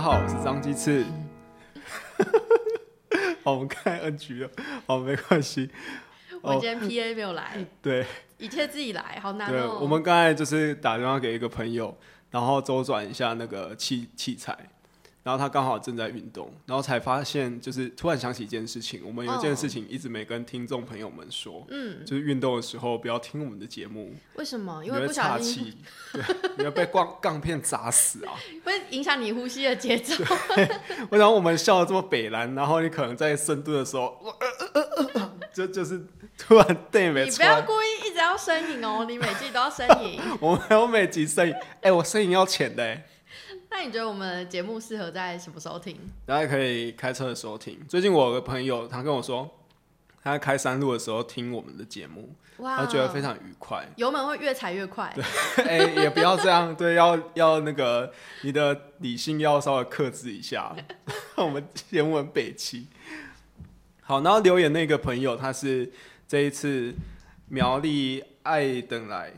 [0.00, 1.04] 家好，我是张鸡翅。
[3.44, 4.50] 好，我们看 N 局了，
[4.86, 5.68] 好，没关系。
[6.40, 8.06] 我今天 PA 没有来， 对
[8.38, 9.78] 一切自己来，好难对，哦。
[9.78, 11.94] 我们刚才就是打电话给一个朋友，
[12.30, 14.56] 然后周转一下那个器器材，
[15.22, 24.82] 然后他刚好正在运动，然后才发现就是突然想起一件事情，我们有一件哦事情一直没跟听众朋友们说，嗯，就是运动的时候不要听我们的节目，为什么？
[24.84, 25.76] 因为不小气，
[26.12, 26.22] 对，
[26.56, 28.32] 你会被杠杠片砸死啊！
[28.64, 30.14] 会影响你呼吸的节奏。
[31.10, 36.02] 我想我们笑的这么北蓝，然后你可能在深蹲的时候，呃呃呃呃就就是
[36.38, 40.20] 突然对没你不要故意一直要呻吟哦，你每季都要呻吟。
[40.40, 43.04] 我没有每集呻吟，哎、我呻吟要浅的、欸，
[43.72, 45.96] 那你觉得我们的节目适合在什么时候听？
[46.26, 47.78] 大家可以开车的时候听。
[47.88, 49.48] 最近我有个朋友，他跟我说，
[50.22, 53.88] 他在开山路的时候听我们的节目，哇，他觉得非常愉快。
[53.96, 55.16] 油门会越踩越快。
[55.64, 58.12] 哎、也不要这样，对，要要那个
[58.42, 60.74] 你的理性要稍微克制一下，
[61.36, 62.88] 我们节目很北齐。
[64.02, 65.90] 好，然后留言那个朋友，他是
[66.26, 66.92] 这一次
[67.46, 69.32] 苗栗爱等来，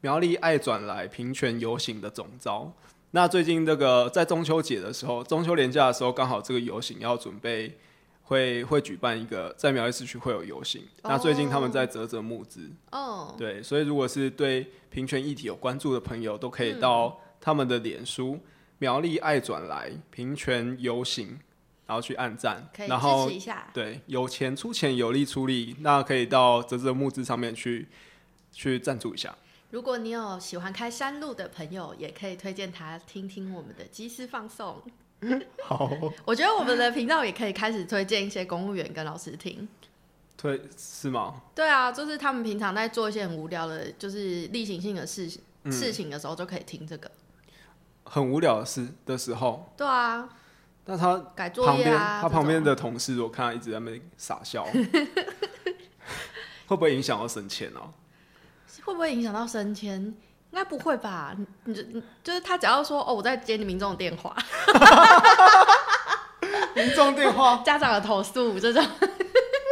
[0.00, 2.74] 苗栗爱转来平权游行的总招。
[3.14, 7.78] 那最近这个在中秋节的时候，中秋连假的时候，刚好这个游行要准备
[8.22, 10.82] 会会举办一个在苗栗市区会有游行。
[11.02, 18.40] 那最近他们在泽泽募资，哦，对，所以如果是对平权议题有关注的朋友，都可以到他们的脸书
[18.78, 21.38] “苗栗爱转来平权游行”，
[21.86, 23.30] 然后去按赞然后。
[23.74, 27.88] 对有钱出钱，有力出力，那可以到泽泽募资上面去
[28.50, 29.36] 去赞助一下。
[29.72, 34.82] 如果你有喜欢开山路的朋友，也可以推荐他听听我们的机师放送。
[35.64, 35.90] 好，
[36.26, 39.66] 我觉得我们的频道也可以开始推荐一些公务员跟老师听。
[40.36, 41.40] 对，是吗？
[41.54, 47.10] 对啊，就是他们平常在做一些很无聊的，就是例行性的事情、嗯事情的时候，就可以听这个。
[48.04, 50.28] 很无聊的事的时候，对啊，
[50.84, 54.64] 那他改作业啊，他旁边的 同事，我看他一直在那边傻笑，
[56.66, 57.94] 会不会影响到省钱哦？
[58.84, 60.00] 会不会影响到升迁？
[60.00, 61.34] 应该不会吧？
[61.36, 64.36] 你你就你就是他只要说哦，我在接你民众的电话，
[66.76, 68.84] 民众电话，家长的投诉这种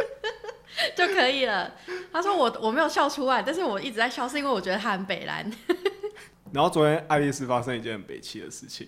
[0.97, 1.71] 就可以了。
[2.11, 5.51] 他说我我没有笑出来，但是我一直在笑，是因为我觉得他很北蓝。
[6.51, 8.87] 然后昨天爱丽丝发生一件很北气的事情，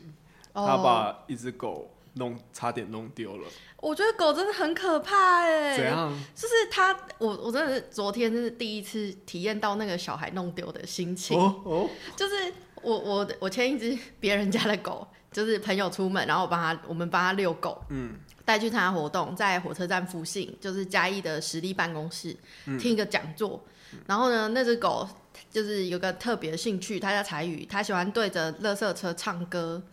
[0.54, 3.48] 她哦，把一只狗弄差点弄丢了，
[3.78, 6.14] 我觉得狗真的很可怕哎、怎样？
[6.36, 11.38] 就是它，我我真的是昨天真是第一次体验到那个小孩弄丢的心情。
[11.38, 18.16] 哦哦，就是我我我牵一只别人家的狗，就是朋友出门，然后我帮他我们帮他遛狗，嗯，
[18.46, 22.36] 带去参加活动，在火车站附近，就是嘉义的实力办公室、
[22.80, 23.64] 听一个讲座。
[24.08, 25.08] 然后呢，那只狗
[25.52, 29.84] 就是有个特别的兴趣，它叫彩羽，它喜欢对着垃圾车唱歌，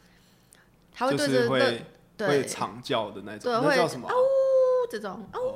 [0.91, 1.79] 它会就是对着垃、
[2.29, 4.15] 会长叫的那种，对会那叫什么啊？
[4.91, 5.55] 这种哦，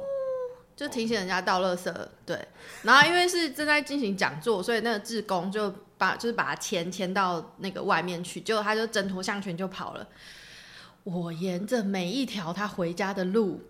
[0.76, 1.92] 就提醒人家倒垃圾。
[2.24, 2.38] 对，
[2.82, 10.06] 然后因为是正在进行讲座，所以那个志工就把就是把他牵牵到那个外面去，结果他就挣脱项圈就跑了。
[11.02, 13.60] 我沿着每一条他回家的路，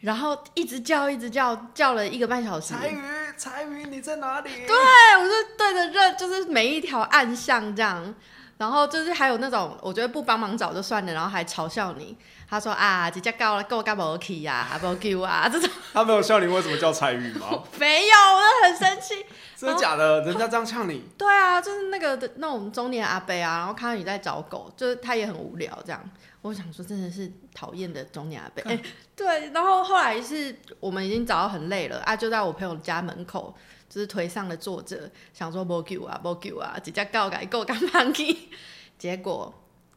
[0.00, 2.74] 然后一直叫一直叫，叫了一个半小时。
[2.74, 3.02] 彩羽，
[3.36, 4.50] 彩羽，你在哪里？
[4.66, 4.76] 对，
[5.18, 8.14] 我就对着认，就是每一条暗巷这样，
[8.56, 12.16] 然后就是还有那种我觉得不帮忙找就算了，然后还嘲笑你。
[12.48, 17.64] 他说啊，直接告了，够干不去呀，不救啊，这种他没有笑你为什么叫彩羽吗？
[17.78, 19.24] 没有，我都很生气。
[19.56, 20.20] 真的假的？
[20.22, 26.00] 人家这样呛你，对啊，就是那个那种中年阿伯啊，然后看到你在找狗，就是他也很无聊这样。
[26.42, 28.62] 我想说，真的是讨厌的中年阿伯。
[28.70, 28.78] 哎、
[29.16, 33.52] 对，然后后来是我们已经找到很累了啊，就在我朋友家门口，
[33.88, 38.48] 就是推上了作者，想说不救啊，不救啊，直接告改够干放弃。
[38.98, 39.52] 结果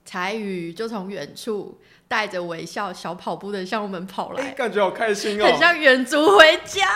[0.06, 5.58] 彩羽就从远处带着微笑小跑步的向我们跑来哎，，感觉好开心哦很哦。
[5.60, 6.88] 像远足回家。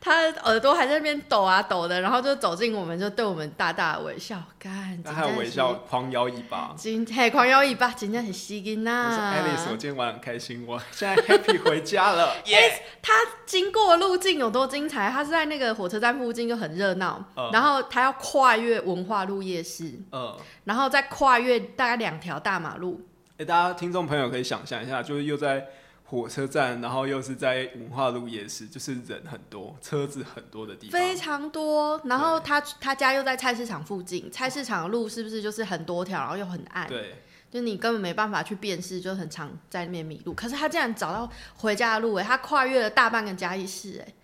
[0.00, 6.72] 他耳朵还在那边抖啊抖的，然后就走近我们，就对我们大大的微笑，干，他还有微笑，狂摇尾巴。
[6.76, 9.34] 今嘿狂摇尾巴，真正是死囡我说呐。
[9.36, 12.82] Alice，我今天玩得很开心，我 现在 happy 回家了， 耶！
[13.02, 13.12] 他
[13.44, 15.10] 经过的路径有多精彩？
[15.10, 23.00] 他是在那个火车站附近就很热闹，嗯然后他要跨越文化路夜市，嗯，然后再跨越大概两条大马路，
[23.38, 25.66] 哎，大家听众朋友可以想象一下，就是又在
[26.10, 30.98] 火车站，然后又是在文化路夜市，就是人很多，车子很多的地方。
[30.98, 32.00] 非常多。
[32.04, 36.88] 然后他他家又在菜市场附近，菜市场的路是不是就是很多条，然后又很暗？
[36.88, 40.32] 对，就你根本没办法去辨识，就很常在那边迷路。
[40.32, 44.14] 可是他竟然找到回家的路，哎，他跨越了大半个嘉义市，哎，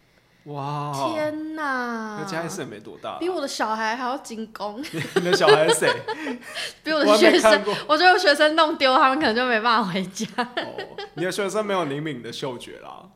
[0.44, 2.18] 哇，天哪！
[2.18, 4.78] 个嘉义市也没多大，比我的小孩还要精工，
[5.16, 6.02] 你的小孩是谁？
[6.84, 7.74] 比我我的学生还没看，过。
[7.88, 10.26] 我觉得学生弄丢，他们可能就没办法回家。
[10.38, 13.08] 哦，你的学生没有灵敏的嗅觉啦。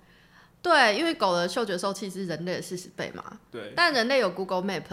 [0.63, 4.85] 对，因为狗的嗅觉受器是人类的四十倍嘛，对，但人类有 Google Map，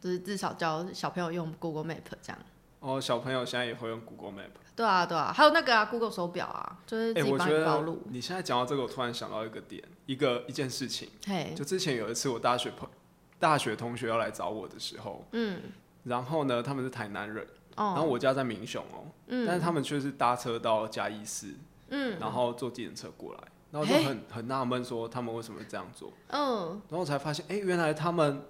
[0.00, 2.38] 就是至少教小朋友用 Google Map 这样。
[2.80, 4.50] 哦，小朋友现在也会用 Google Map。
[4.74, 8.02] 对啊，对啊，还有那个啊，Google 手表啊，就是自哎、己帮我觉得你暴露。
[8.10, 11.08] 你现在讲到这个，我突然想到一个点，一个一件事情。
[11.54, 12.88] 就之前有一次，我大学朋
[13.38, 15.60] 大学同学要来找我的时候，嗯，
[16.04, 17.44] 然后呢，他们是台南人，
[17.76, 17.92] 哦。
[17.92, 19.44] 然后哦，我家在民雄哦、嗯。
[19.46, 21.54] 但是嗯他们却是搭车到嘉义市，
[21.90, 22.18] 嗯。
[22.18, 28.42] 然后坐计程车过来，然后就很很纳闷，说他们为什么这样做，嗯，然后我才发现，哎、原来他们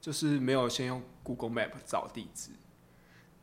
[0.00, 2.50] 就是没有先用 Google Map 找地址，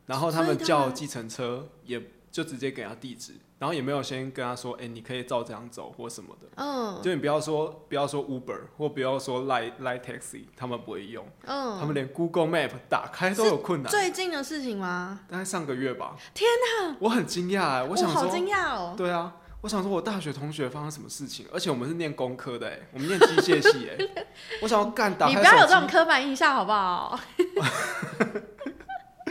[0.06, 6.48] 然后他们叫计程车也就直接给他地址，然后也没有先跟他说，哎、你可以照这样走或什么的。
[6.56, 13.90] 嗯，就你不要说不要说 Uber 或不要说 Line Line Taxi，他们不会用，嗯，他们连 Google Map 打开都有困难。
[13.90, 15.20] 最近的事情吗？
[15.28, 16.16] 大概上个月吧。
[16.32, 16.48] 天
[16.80, 16.96] 哪！
[17.00, 18.94] 我很惊讶哎，我想好说，惊讶哦。
[18.96, 24.24] 对啊，我想说我大学同学发生什么事情，而且我们是念工科的哎，我们念机械系哎，
[24.62, 27.20] 我想要干打你不要有这种刻板印象好不好？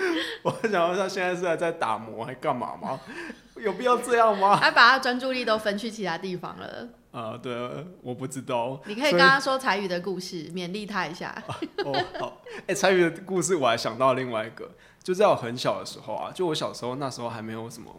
[0.44, 3.00] 我想问他现在是在在打磨还干嘛吗？
[3.58, 4.56] 有必要这样吗？
[4.62, 6.90] 还把他专注力都分去其他地方了。
[7.12, 7.54] 啊，对，
[8.02, 8.80] 我不知道。
[8.86, 11.36] 你可以跟他说彩宇的故事，勉励他一下。
[11.84, 14.72] 哦，好，哎、参与的故事我还想到另外一个，
[15.04, 17.94] 就在我很小的时候啊，就我小时候那时候还没有什么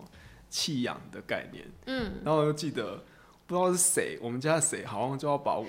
[0.49, 3.05] 弃养的概念，嗯，然后我就记得
[3.47, 5.67] 不知道是谁，我们家的谁好像就要把我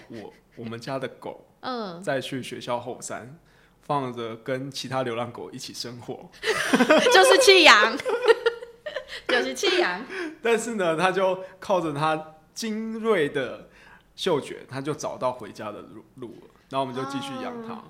[0.56, 3.38] 我们家的狗嗯，再去学校后山
[3.86, 7.98] 放着跟其他流浪狗一起生活， 就是弃养，
[9.28, 10.04] 就是弃养。
[10.42, 13.70] 但是呢，他就靠着他精锐的
[14.16, 17.84] 嗅觉，他就找到回家的路路了，然后我们就继续养它。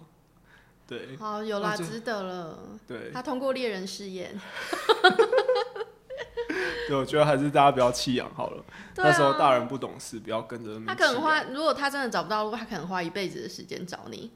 [0.85, 2.59] 对好，有啦，值得了。
[2.85, 4.37] 对他通过猎人试验。
[6.87, 8.63] 对，我觉得还是大家不要弃养好了。
[8.97, 14.31] 那时候大人不懂事，不要跟着他可能花，如果他真的找不到路，他可能花一辈子的时间找你。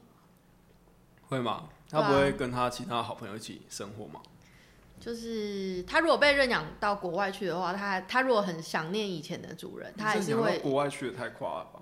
[1.28, 1.64] 会吗？
[1.90, 4.20] 他不会跟他其他好朋友一起生活吗？
[5.00, 11.80] 就是他如果被认养到国外去的话，他他如果很想念以前的主人，他还是会，国外去的太快了吧？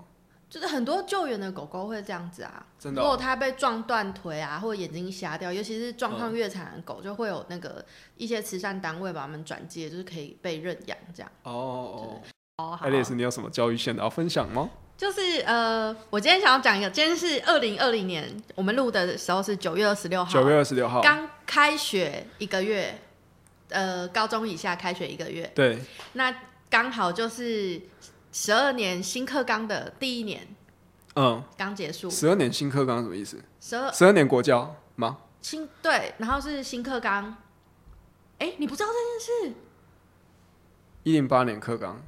[0.49, 2.65] 就是很多救援的狗狗会这样子啊。
[2.79, 7.83] 真的哦、如果它被撞断腿啊，或者眼睛瞎掉，尤其是状况越惨的狗，就会有那个
[8.15, 11.29] 一些慈善单位把它们转接，就是可以被认养这样。
[11.43, 12.21] 哦哦
[12.57, 14.69] 哦，哦，好爱丽丝，你有什么教育线的要分享吗？
[14.97, 22.99] 就是呃，我今天想要讲一个，今天是二零二零年，我们录的时候是九月二十六号，九月二十六号，刚开学一个月，
[23.69, 25.77] 呃，高中以下开学一个月，对，
[26.13, 26.33] 那
[26.67, 27.79] 刚好就是
[28.31, 30.47] 十二年新课纲的第一年
[31.15, 33.39] 嗯，刚结束，十二年新课纲什么意思？
[33.61, 35.17] 十二十二年国教吗？
[35.41, 37.37] 新对，然后是新课纲，
[38.39, 39.59] 哎、你不知道这件事？
[41.03, 42.01] 一零八年课纲，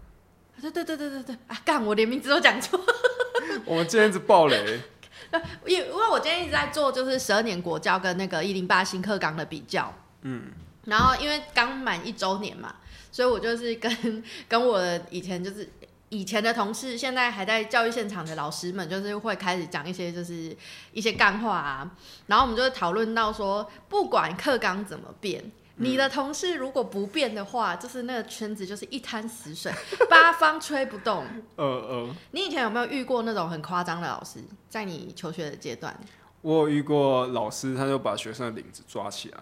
[0.60, 1.58] 对对对对对对啊！
[1.64, 2.80] 干，我连名字都讲错。
[3.66, 4.82] 我们今天一直爆雷，
[5.66, 10.52] 因因为我今天一直在做就是十二年国教跟那个一零八新课纲的比较，嗯，
[10.86, 12.76] 然后因为刚满一周年嘛，
[13.12, 15.68] 所以我就是跟跟我的以前就是
[16.10, 20.56] 以前的同事，现在还在教育现场的老师们，就是会开始讲一些就是
[20.92, 21.92] 一些干话啊，
[22.28, 25.52] 然后我们就会讨论到说，不管课纲怎么变。
[25.80, 29.72] 你的同事如果不变的话，就是那个圈子就是一滩死水，
[30.10, 31.26] 八方吹不动。
[31.56, 35.98] 呃呃，你以前有没有遇过那种很夸张的老师，在你求学的阶段？
[36.42, 39.38] 我有遇过老师，他就把学生的领子抓起来，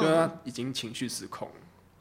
[0.00, 1.48] 就嗯，他已经情绪失控，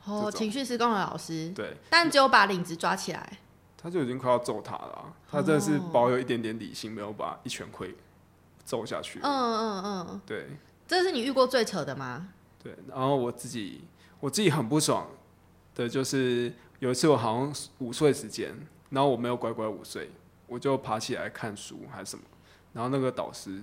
[0.05, 3.37] 哦，情绪失控的老师，对，但只有把领子抓起来。
[3.81, 7.95] 他就已经快要揍他了啊、他真的是保有一点点理性，没有把一拳挥
[8.65, 9.19] 揍下去。
[9.23, 10.47] 嗯嗯嗯，对
[10.85, 12.27] 这是你遇过最扯的吗？
[12.61, 13.83] 对，然后我自己
[14.19, 15.07] 我自己很不爽
[15.75, 18.53] 的就是有一次我好像午睡时间，
[18.89, 20.11] 然后我没有乖乖午睡，
[20.47, 22.23] 我就爬起来看书还是什么，
[22.73, 23.61] 然后那个导师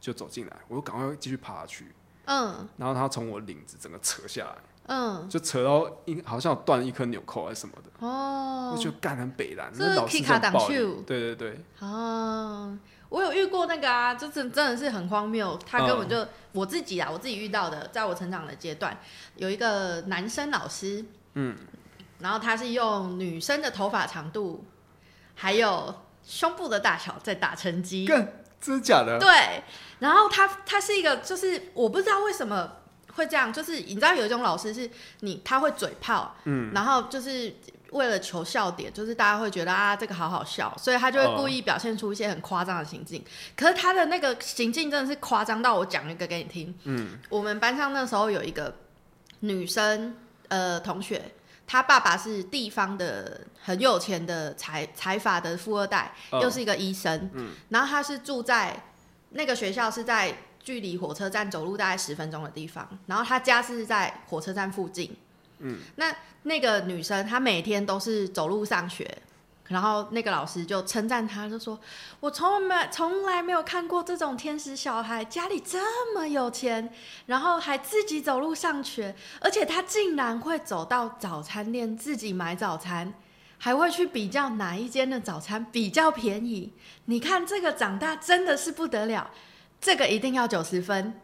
[0.00, 1.86] 就走进来，我就赶快继续爬下去，
[2.26, 2.68] 嗯。
[2.76, 4.56] 然后他从我领子整个扯下来，
[4.88, 8.74] 嗯，就扯到一好像有断一颗纽扣还是什么的，哦。
[8.74, 10.74] 我，就干很北蓝，这是那老师的暴力
[11.06, 12.76] 对对对，哦，
[13.14, 18.98] 我有遇过那个啊，就是真的是很荒谬，他根本就、我自己啊，我自己遇到的，在我成长的阶段，
[19.36, 21.04] 有一个男生老师，
[21.34, 21.56] 嗯，
[22.18, 24.64] 然后他是用女生的头发长度，
[25.36, 25.94] 还有
[26.24, 29.16] 胸部的大小在打成绩，干真的假的？
[29.20, 29.62] 对，
[30.00, 32.68] 然后他他是一个，就是我不知道为什么
[33.12, 34.90] 会这样，就是你知道有一种老师是
[35.20, 37.54] 你他会嘴炮，嗯，然后就是
[37.94, 43.24] 为了求笑点，就是大家会觉得啊这个好好笑，所以他就会故意表现出一些很夸张的行径。
[43.56, 48.74] 可是他的那个行径真的是夸张到我讲一个给你听，嗯，我们班上那时候有一个
[49.40, 50.14] 女生
[50.48, 51.22] 呃同学。
[51.66, 57.30] 她爸爸是地方的很有钱的财财阀的富二代，又是一个医生。
[57.32, 58.78] 嗯，然后他是住在
[59.30, 65.16] 那个学校是在距离火车站走路大概十分钟的地方，然后他家是在火车站附近。
[65.96, 69.10] 那那个女生她每天都是走路上学。
[69.68, 71.80] 然后那个老师就称赞她，就说
[72.20, 76.92] ：“我从来没从来没有看过这种天使小孩，家里这么有钱，
[77.24, 83.14] 然后还自己走路上学，而且她竟然会走到早餐店自己买早餐，
[83.56, 86.74] 还会去比较哪一间的早餐比较便宜。
[87.06, 89.30] 你看这个长大真的是不得了，
[89.80, 91.18] 这个一定要九十分。”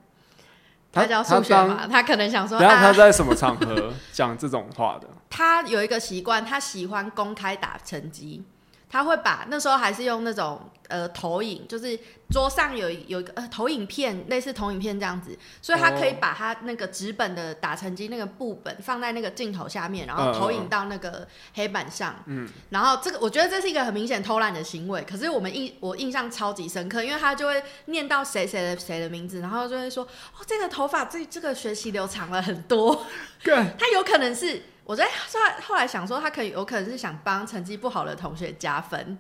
[0.92, 5.06] 他教数学嘛，他可能想说，然后他在什么场合讲这种话的？
[5.30, 8.44] 他有一个习惯，他喜欢公开打成绩，
[8.90, 10.60] 他会把那时候还是用那种。
[10.90, 11.96] 呃，投影就是
[12.30, 22.16] 桌上有有一个呃投影片，类似投影片这样子，所以他可以把他那个纸本的打成机那个布本放在那个镜头下面，然后投影到那个黑板上。
[22.26, 33.06] 嗯，然后这个我觉得这是一个很明显偷懒的行为，可是我们印我印象超级深刻，因为他就会念到谁谁的谁的名字，然后就会说哦，这个头发这这个学习留长了很多。
[33.78, 39.16] 他有可能是我在后来后来想说，他可以有可能是想帮成绩不好的同学加分。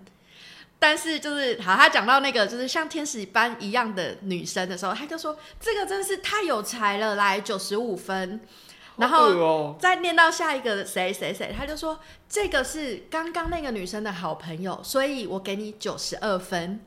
[0.80, 8.40] 但是就是好，他讲到那个就是像天使般一样的女生的时候，他就说这个真是太有才了，来九十五分。
[8.96, 16.80] 然后再念到下一个谁谁谁，他就说这个是刚刚那个女生的好朋友，所以我给你九十二分。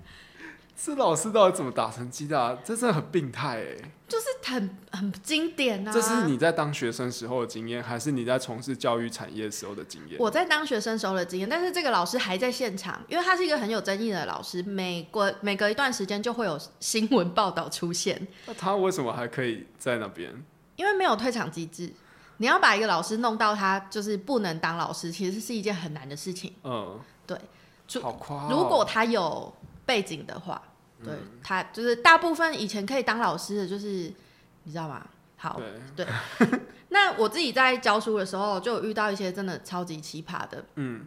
[0.86, 2.60] 这老师到底怎么打成鸡的？
[2.62, 3.92] 这真的很病态哎！
[4.06, 5.94] 就是很很经典啊！
[5.94, 10.20] 这是你在当学生时候的经验，还是你在从事教育产业时候的经验？
[10.20, 18.28] 我在当学生时候的经验，但是这个老师还在现场，因为他是一个很有争议的老师，每过每隔一段时间就会有新闻报道出现。
[18.46, 20.34] 那他为什么还可以在那边？
[20.76, 21.94] 因为没有退场机制。
[22.38, 26.54] 你要把一个老师弄到他就是不能当老师，其实是一件很难的事情。
[26.66, 27.40] 嗯，对。
[28.02, 28.50] 好夸！
[28.50, 29.54] 如果他有
[29.86, 30.62] 背景的话。
[31.04, 34.14] 对他就是大部分以前可以当老师的，就是
[34.64, 35.06] 你知道吗？
[35.38, 35.60] 好，
[35.96, 36.08] 对，
[36.88, 40.64] 那我自己在教书的时候，就有遇到一些真的超级奇葩的。
[40.76, 41.06] 嗯，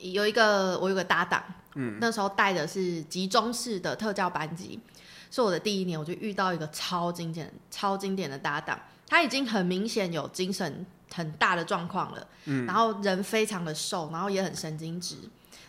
[0.00, 1.42] 有一个我有个搭档，
[1.76, 4.78] 嗯，那时候带的是集中式的特教班级，
[5.30, 10.84] 是我的第一年，我就遇到一个超经典、超经典的搭档，他已经很明显有精神
[11.14, 15.16] 很大的状况了，嗯，然后人非常的瘦，然后也很神经质。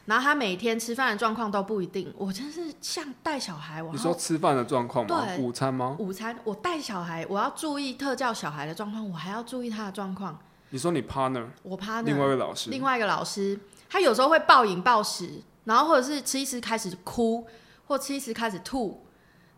[0.06, 3.82] 然后他每天吃饭的状况都不一定，我真是像带小孩。
[3.92, 5.26] 你说吃饭的状况吗？
[5.40, 5.96] 午餐吗？
[5.98, 10.38] 午餐，我带小孩，我要注意特教小孩的状况，我还要注意他的状况。
[10.72, 13.58] 你说你 partner，我 partner，另外一个老师，另外一个老师，
[13.90, 17.48] 他有时候会暴饮暴食，然后或者是吃一吃开始哭，
[17.88, 19.06] 或吃一吃开始吐，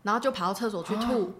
[0.02, 1.32] 然后就跑到厕所去吐。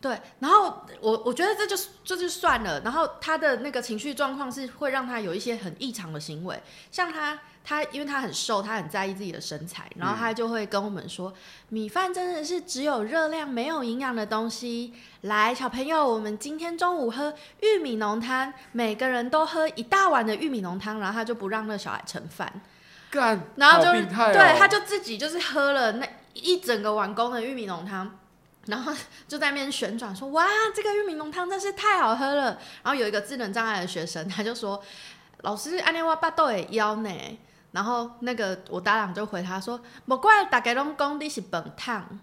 [0.00, 2.80] 对，然后我我觉得这就这就算了。
[2.80, 6.58] 然后他的那个情绪状况是会让他有一些很异常的行为，
[6.90, 11.30] 像他他因为他很瘦，他很在意自己的身材，然后他就会跟我们说，
[11.68, 14.94] 米饭真的是只有热量没有营养的东西。
[15.20, 22.50] 来，小朋友，我们今天中午喝玉米浓汤，每个人都喝一大碗的玉米浓汤，然后他就不让那小孩盛饭，
[23.10, 28.16] 干，然后就对，他就自己就是喝了那一整个碗公的玉米浓汤。
[28.70, 28.92] 然后
[29.28, 34.82] 就在那边旋转说：“哇，这个玉米浓汤真是太好喝了。”然后有一个智能障碍的学生，他就说
[35.42, 37.10] ：“老师，安尼我巴肚会腰呢。”
[37.72, 42.04] 然后那个我搭档就回他说：“莫怪大家拢讲你是笨汤。”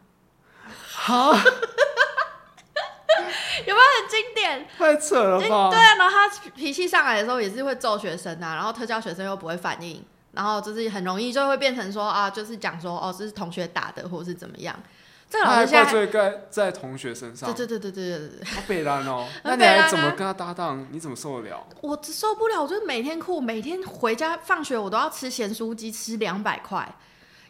[0.92, 1.40] 好，有
[3.66, 4.68] 没有很经典？
[4.78, 5.70] 太扯了吧！
[5.70, 14.78] 对啊，然后他脾气上来的时候也是会揍学生啊，然后特教学生又不会反应，然后就是很容易就会变成说啊，就是讲说哦，这是同学打的，或者是怎么样。
[15.30, 20.88] 这个老师现在在在同学身上，对对对对对对对，好北蓝哦，那你还怎么跟他搭档？
[20.90, 21.68] 你怎么受得了？
[21.82, 26.96] 我受不了，我就是每天哭，每天回家放学我都要吃咸酥鸡，吃两百块，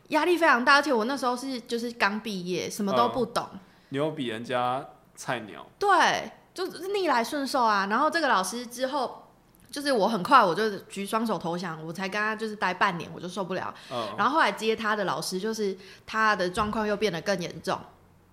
[0.07, 0.75] 压力非常大。
[0.75, 3.47] 而且我那时候是就是刚毕业，什么都不懂。
[3.89, 4.83] 你又比人家
[5.15, 5.65] 菜鸟？
[5.77, 7.87] 对，就是逆来顺受啊。
[7.89, 9.26] 然后这个老师之后。
[9.69, 13.73] 就是我很快我就举双手投降，我才跟他就是待半年我就受不了，
[14.17, 17.79] 然后后来接他的老师就是他的状况又变得更严重，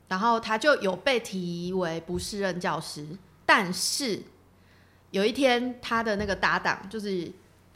[0.09, 3.07] 然后他就有被提为不适任教师，
[3.45, 4.23] 但是
[5.11, 7.31] 有一天他的那个搭档就是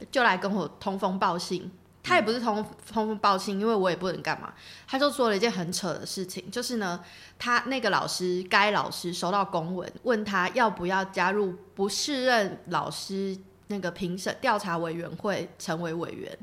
[0.09, 1.69] 就来跟我通风报信，
[2.01, 2.55] 他也不是通
[2.91, 4.53] 通风报信，因为我也不能干嘛。
[4.87, 6.99] 他就说了一件很扯的事情，就是呢，
[7.37, 13.37] 他那个老师，该老师收到公文，问他要不要加入不适任老师
[13.69, 16.35] 那个评审调查委员会成为委员，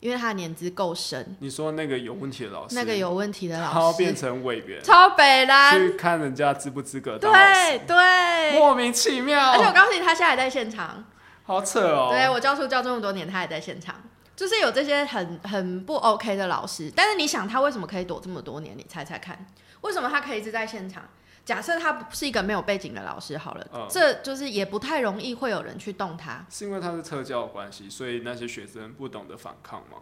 [0.00, 1.36] 因为他的年资够深。
[1.40, 8.58] 你说那个有问题的老师，那个有问题的老然后老变，成委员，超北啦，去看人家资不资格对对。
[8.58, 11.04] 莫名其妙而且，我告诉你，他现在还在现场。
[11.44, 12.08] 好扯哦。
[12.10, 13.96] 对我教书教这么多年，他还在现场。
[14.34, 18.76] 就是有这些很很不 OK 的老师，但是你想他为什么可以躲这么多年？
[18.76, 19.46] 你猜猜看，
[19.82, 21.04] 为什么他可以一直在现场？
[21.44, 26.44] 假设他不是一个没有背景的老师好了，嗯这就是也不太容易会有人去动他。
[26.50, 29.98] 是因为他是特教的关系，所以那些学生不懂得反抗吗？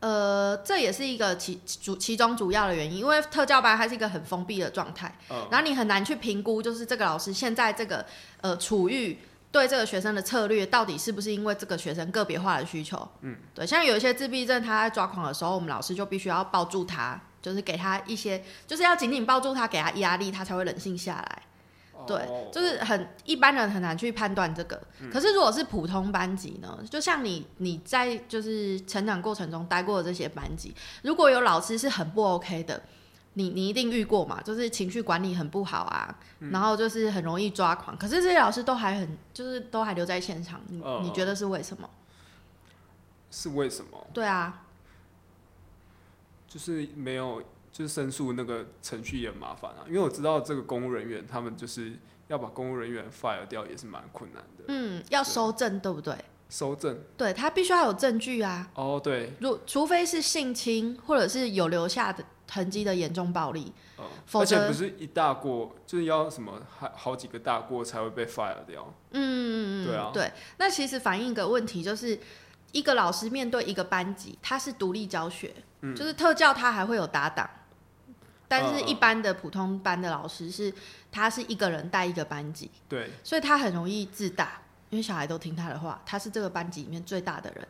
[0.00, 8.04] 呃，这也是一个其主其中主要的原因，因为特教班它是一个很封闭的状态，嗯然后你很难去评估，就是这个老师现在这个
[8.40, 9.18] 呃处于
[9.50, 13.08] 对这个学生的策略，到底是不是因为这个学生个别化的需求？
[13.22, 21.42] 嗯，对，像有一些自闭症他在抓狂的时候，我们老师就必须要抱住他，就是给他一些，就是要紧紧抱住他，给他压力，他才会冷静下来。
[22.08, 24.82] 对哦，就是很一般人很难去判断这个。
[25.12, 26.76] 可是如果是普通班级呢？
[26.90, 32.82] 就像你你在就是成长过程中待过的这些班级，如果有老师是很不 OK 的，
[33.34, 34.42] 你你一定遇过嘛？
[34.42, 36.18] 就是情绪管理很不好啊，
[36.50, 37.96] 然后就是很容易抓狂。
[37.96, 41.88] 可是这些老师都还很就是都还留在现场，你、嗯你觉得是为什么？
[43.30, 44.04] 是为什么？
[44.12, 44.65] 对啊，
[46.56, 49.84] 就是没有，就是申诉那个程序也很麻烦啊。
[49.86, 51.92] 因为我知道这个公务人员，他们就是
[52.28, 54.64] 要把公务人员 fire 掉，也是蛮困难的。
[54.68, 56.16] 嗯，要收证对不对？
[56.48, 68.94] 收证对他必须要有证据啊，哦，对，如除非是性侵或者是有留下的痕迹的严重暴力，嗯，否则而且不是一大过，就是要什么好好几个大过才会被 fire 掉。
[69.10, 72.18] 嗯，对啊对，那其实反映一个问题，就是
[72.70, 77.48] 一个老师面对一个班级，他是独立教学，嗯就是特教他还会有搭档，
[78.48, 80.72] 但是一般的普通班的老师是
[81.10, 87.66] 他是一个人带一个班级，对，所以他很容易自大，因为小孩都听他的话，他是这个班级里面最大的人。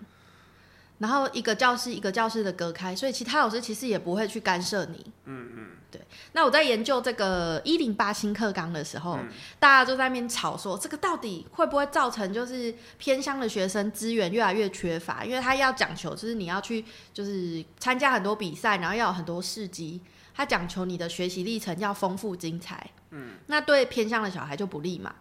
[0.98, 5.12] 然后一个教室一个教室的隔开，所以其他老师其实也不会去干涉你。
[5.26, 5.65] 嗯嗯，
[5.96, 6.06] 对。
[6.32, 15.24] 那我在研究这个一零八新课纲的时候，嗯大家就在那边吵说，这个到底会不会造成就是偏乡的学生资源越来越缺乏？
[15.24, 20.00] 因为他要讲求就是你要去就是参加很多比赛，然后要有很多事迹，
[20.34, 22.90] 他讲求你的学习历程要丰富精彩。
[23.10, 25.14] 嗯，那对偏乡的小孩就不利嘛。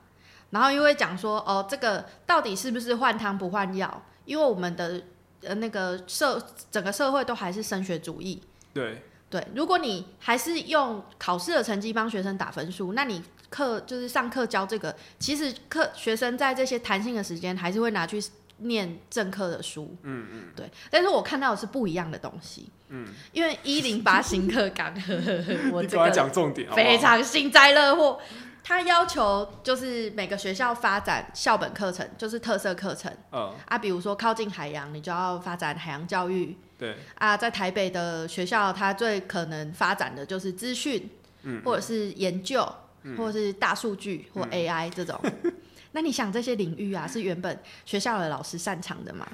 [0.51, 4.03] 然后又会讲说，哦，这个到底是不是换汤不换药？
[4.25, 5.03] 因为我们的
[5.43, 8.41] 呃那个社整个社会都还是升学主义，
[8.73, 18.23] 对，对，如果你还是用考试的成绩帮学生打分数，那你课就是上课教这个，其实课学生在这些弹性的时间还是会拿去
[18.59, 19.95] 念正课的书。
[20.03, 22.69] 嗯嗯，对，但是我看到的是不一样的东西。
[22.89, 24.93] 嗯，因为一零八新课纲，
[25.73, 28.19] 我这个讲重点好好非常幸灾乐祸。
[28.67, 33.15] 他要求就是每个学校发展校本课程，就是特色课程。
[33.31, 41.07] 嗯，啊，比如说靠近海洋，你就要发展海洋教育，对，啊，在台北的学校，它最可能发展的就是资讯，
[41.43, 42.67] 嗯或者是研究，
[43.15, 44.49] 或者是大数据或嗯。
[44.49, 45.21] AI 这种。
[45.93, 49.27] 那你想这些领域啊，是原本学校的老师擅长的吗？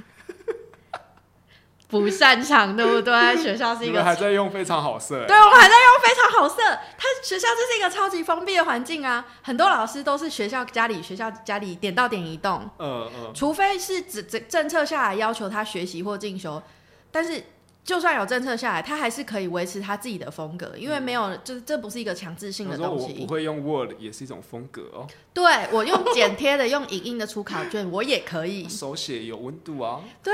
[1.91, 3.35] 不擅长，对不对？
[3.35, 6.61] 学校是一个还在用非常好色，对，我们还在用非常好色。
[6.97, 16.61] 他学校就是一个超级封闭的环境啊，很多老师都是学校家里学校家里点到点移动，嗯嗯，除非是政政政策下来要求他学习或进修，
[17.11, 17.43] 但是
[17.83, 23.15] 就算有政策下来，他还是可以维持他自己的风格，因为没有就是这不是一个强制性的东西。
[23.19, 28.69] 我不会用 Word 也是一种风格哦，对我用剪贴的、用影印的出考卷，我也可以。
[28.69, 30.31] 手写有温度啊，对，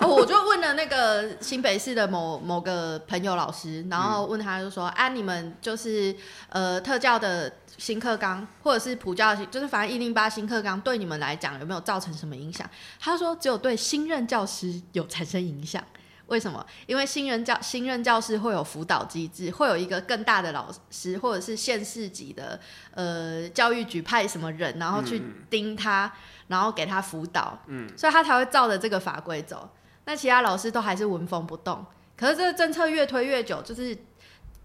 [0.00, 6.14] 哦我就问了那个新北市的某某个朋友老师，然后问他就说：“啊，你们就是
[6.50, 12.68] 呃特教的新课纲，或者是普教的新，就是反正一零八新课纲对你们来讲有没有造成什么影响？”
[13.00, 15.82] 他说：“只有对新任教师有产生影响。”
[16.30, 16.64] 为什么？
[16.86, 22.58] 因为新人教新任教师会有辅导机制，会有一个更大的老师或者是县市级的
[22.92, 26.12] 呃教育局派什么人，然后去盯他，
[26.46, 29.68] 然后给他辅导，嗯，所以他才会照着这个法规走。
[30.04, 31.84] 那其他老师都还是纹风不动。
[32.16, 33.96] 可是这个政策越推越久，就是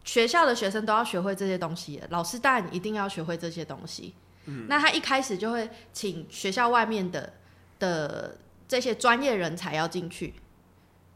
[0.04, 4.14] 学校的学生都要学会这些东西，老师当然一定要学会这些东西。
[4.46, 7.34] 嗯，那他一开始就会请学校外面的
[7.80, 10.34] 的这些专业人才要进去，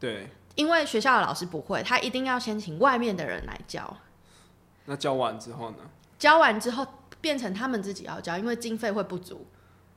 [0.00, 0.30] 对，
[0.60, 3.96] 因为学校的老师不会，他一定要先请外面的人来教，
[4.84, 5.78] 那教完之后呢？
[6.18, 6.86] 教完之后
[7.18, 9.46] 变成他们自己要教，因为经费会不足。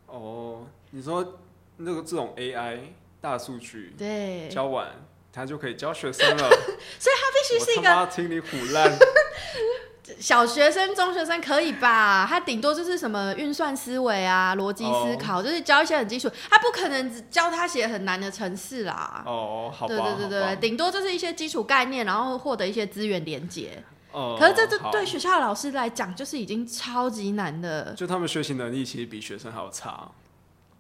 [0.05, 1.39] 哦，你说
[1.75, 2.79] 那个这种 AI
[3.19, 4.87] 大数据对，教完，
[5.33, 6.49] 他就可以教学生了。
[6.97, 8.89] 所以他必须是一个听你唬烂。
[10.19, 12.25] 小学生、中学生可以吧？
[12.27, 16.29] 他顶多就是什么运算思维啊、逻辑思考，就是教一些很基础。
[16.49, 19.23] 他不可能只教他写很难的程式啦。
[19.25, 23.81] 哦，好吧，对对对对，顶多就是一些基础概念，然后获得一些资源连接。
[24.11, 27.93] 哦，可是这这对学校的老师来讲，就是已经超级难的。
[27.93, 30.11] 就他们学习能力其实比学生还要差，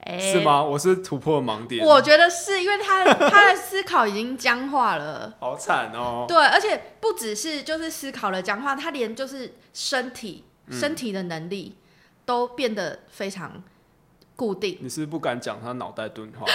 [0.05, 0.41] 哎是？
[0.41, 0.63] 吗？
[0.63, 5.33] 我是突破盲点，我觉得是因为他 他的思考已经僵化了。
[5.39, 6.25] 好惨哦。
[6.27, 11.75] 对，而且不只是就是思考了僵化，他连就是身体嗯身体的能力
[12.25, 13.63] 都变得非常
[14.35, 16.45] 固定，你是不是不敢讲他脑袋钝化，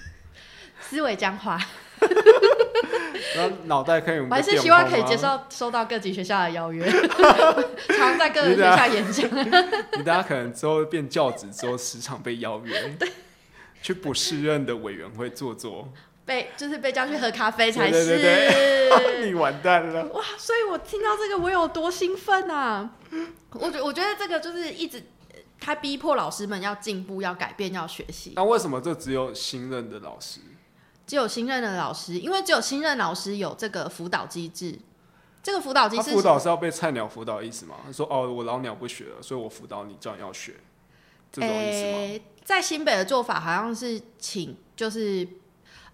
[0.80, 1.58] 思维僵化。
[3.36, 6.84] 然后脑袋可以用我还是希望可以接受收到各级学校的邀约，
[7.96, 9.28] 常在各个学校演讲。
[9.98, 12.96] 你大家可能之后变教职之后，时常被邀约，
[13.82, 15.88] 去不适任的委员会坐坐，
[16.24, 18.18] 被就是被叫去喝咖啡才对是。
[18.18, 20.04] 对你完蛋了。
[20.06, 20.22] 哇！
[20.38, 22.90] 所以我听到这个，我有多兴奋啊！
[23.52, 25.02] 我觉我觉得这个就是一直
[25.60, 28.32] 他逼迫老师们要进步、要改变、要学习。
[28.36, 30.40] 那为什么这只有新任的老师？
[31.06, 34.78] 只有新任的老师，因为只有新任老师有这个辅导机制。
[35.42, 37.74] 这个辅导机制是辅导是要被菜鸟辅导的意思吗？
[37.84, 40.54] 他说哦，我老鸟不学了，所以我辅导你，叫你要学，
[41.30, 41.98] 这种意思吗？
[41.98, 45.28] 诶在新北的做法好像是请就是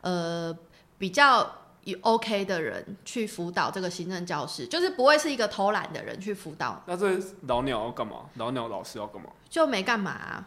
[0.02, 0.56] 呃
[0.98, 7.18] 比较有 OK 的人去辅导这个新任教师，就是不会是一个偷懒的人去辅导，那这
[7.48, 8.26] 老鸟要干嘛？
[8.34, 9.30] 老鸟老师要干嘛？
[9.48, 10.46] 就没干嘛啊、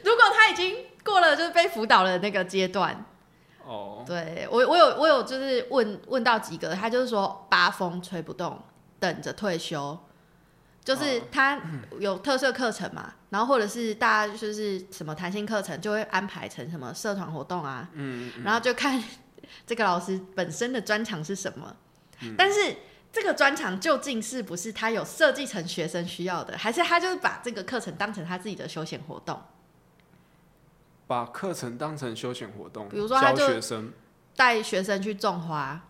[0.04, 3.04] 如果他已经过了就是被辅导的那个阶段，
[3.64, 8.60] 哦，对我我有我有就是问问到几个，他就是说八风吹不动，
[8.98, 9.98] 等着退休。
[10.82, 11.60] 就是他
[11.98, 19.00] 有特色课程嘛，然后或者是大家就是什么弹性课程，就会安排成什么社团活动啊，嗯，然后就看
[19.66, 21.76] 这个老师本身的专长是什么。
[22.22, 22.76] 嗯但是
[23.12, 29.38] 这个专长究竟是不是他有设计成学生需要的，还是他就是把这个课程当成他自己的休闲活动？
[31.10, 33.92] 把课程当成休闲活动，比如说他教就学生，
[34.36, 35.88] 带学生去种花，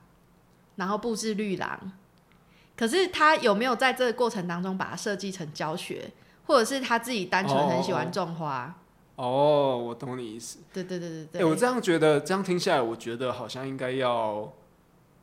[0.76, 1.92] 然后布置绿廊。
[2.74, 6.11] 可是他有没有在这个过程当中把它设计成教学，
[6.46, 8.74] 或者是他自己单纯很喜欢种花？
[9.16, 10.61] 哦，我懂你意思。
[10.72, 11.44] 对对对对哎、对。
[11.44, 14.50] 我这样觉得，这样听下来，我觉得好像应该要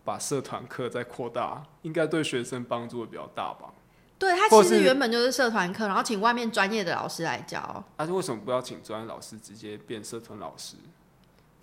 [0.03, 3.73] 把社团课再扩大，应该对学生帮助会比较大吧？
[4.19, 7.83] 对他其实原本就是社团课，然后请外面专业的老师来教。
[7.95, 10.75] 但、是为什么不要请专业老师直接变社团老师，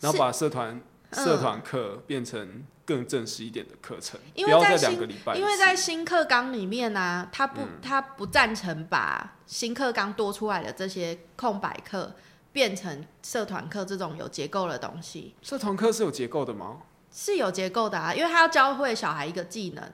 [0.00, 12.14] 然后把社团嗯社团课变成更正式一点的课程，因不要在新两个礼拜，因为在新课纲里面呢、他不、嗯他不赞成把新课纲多出来的这些空白课
[12.52, 16.78] 变成社团课这种有结构的东西，社团课是有结构的吗？
[17.10, 19.92] 是有结构的啊，因为他要教会小孩一个技能。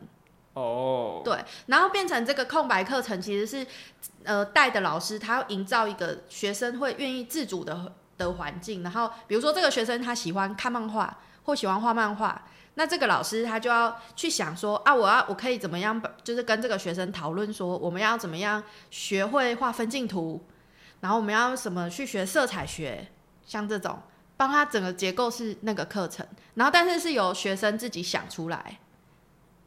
[0.54, 3.66] 哦，对，然后变成这个空白课程，其实是
[4.24, 12.42] 呃带的老师他要营造一个学生会愿意自主的的环境，然后比如说这个学生他喜欢看漫画或喜欢画漫画，
[12.74, 20.44] 那这个老师他就要去想说啊，我要我可以怎么样，就是跟这个学生讨论说，我们要怎么样学会画分镜图，
[21.00, 23.06] 然后我们要什么去学色彩学，
[23.46, 24.00] 像这种
[24.36, 28.80] 帮他整个结构是那个课程，然后但是是由学生自己想出来，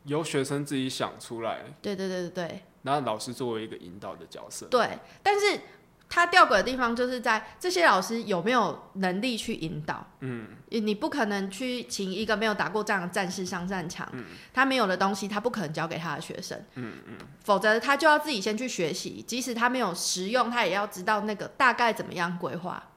[0.05, 2.63] 由学生自己想出来，对对对对对。
[2.83, 4.65] 然后老师作为一个引导的角色。
[4.67, 5.61] 对，但是
[6.09, 10.05] 他吊诡的地方就是在这些老师有没有能力去引导。
[10.19, 16.61] 嗯，你不可能去请一个没有打过仗的战士上战场，嗯他没有的东西，他不可能教给他的学生。
[16.75, 22.91] 嗯嗯，否则他就要自己先去学习，即使他没有实用，他也要知道那个大概怎么样规划。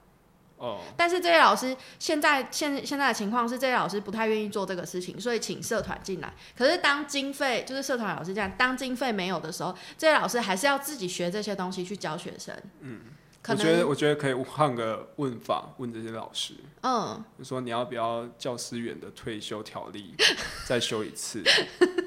[0.58, 6.32] 哦，但是这些老师现在现现在的情况是，这些老师不太愿意做这个事情，所以请社团进来。
[6.56, 12.54] 可是当经费就是社团老师这样，当经费没有的时候，这些老师还是要自己学这些东西去教学生。
[12.80, 13.00] 嗯，
[13.42, 20.14] 可我觉得我觉得可以换个问法，问这些老师，嗯，就说你要不要教师员的退休条例
[20.66, 21.42] 再修一次，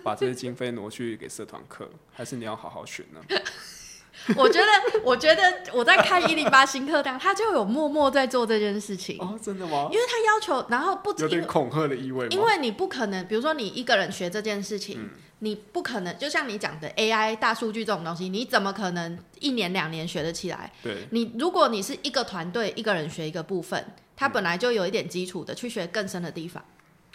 [0.04, 3.22] 把这些经费挪去给社团课，还是你要好好学呢？
[4.36, 4.68] 我觉得
[5.04, 5.42] 我觉得
[5.74, 9.98] 我在看一零八新课堂，他就有默默在做这件事情，哦，真的吗因？
[9.98, 12.28] 为他要求，然后不止因为有点恐吓的意味吗？
[12.32, 15.10] 因为你不可能，比如说你一个人学这件事情，嗯
[15.42, 20.72] 你不可能，就像你讲的 AI 大数据这种东西，你怎么可能一年两年学得起来？
[20.84, 23.86] 对，你如果你是一个团队，一个人学一个部分，
[24.18, 26.64] 他本来就有一点基础的，去学更深的地方。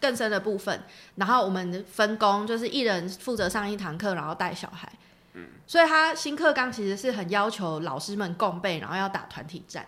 [0.00, 0.82] 更深的部分，
[1.14, 4.90] 然后我们分工就是一人负责上一堂课，然后带小孩。
[5.34, 9.86] 嗯，所以他新课纲其实是很要求老师们共备，然后要打团体战。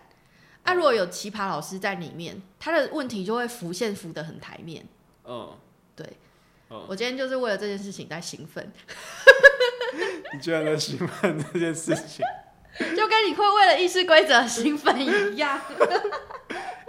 [0.63, 4.85] 啊，如果有奇葩老师在里面，他的问题就会浮现浮得很台面。
[5.23, 5.49] 嗯，
[5.95, 6.05] 对，
[6.69, 8.71] 嗯，我今天就是为了这件事情在兴奋，
[10.33, 12.25] 你居然在兴奋这件事情。
[12.95, 15.59] 就跟你会为了议事规则兴奋一样。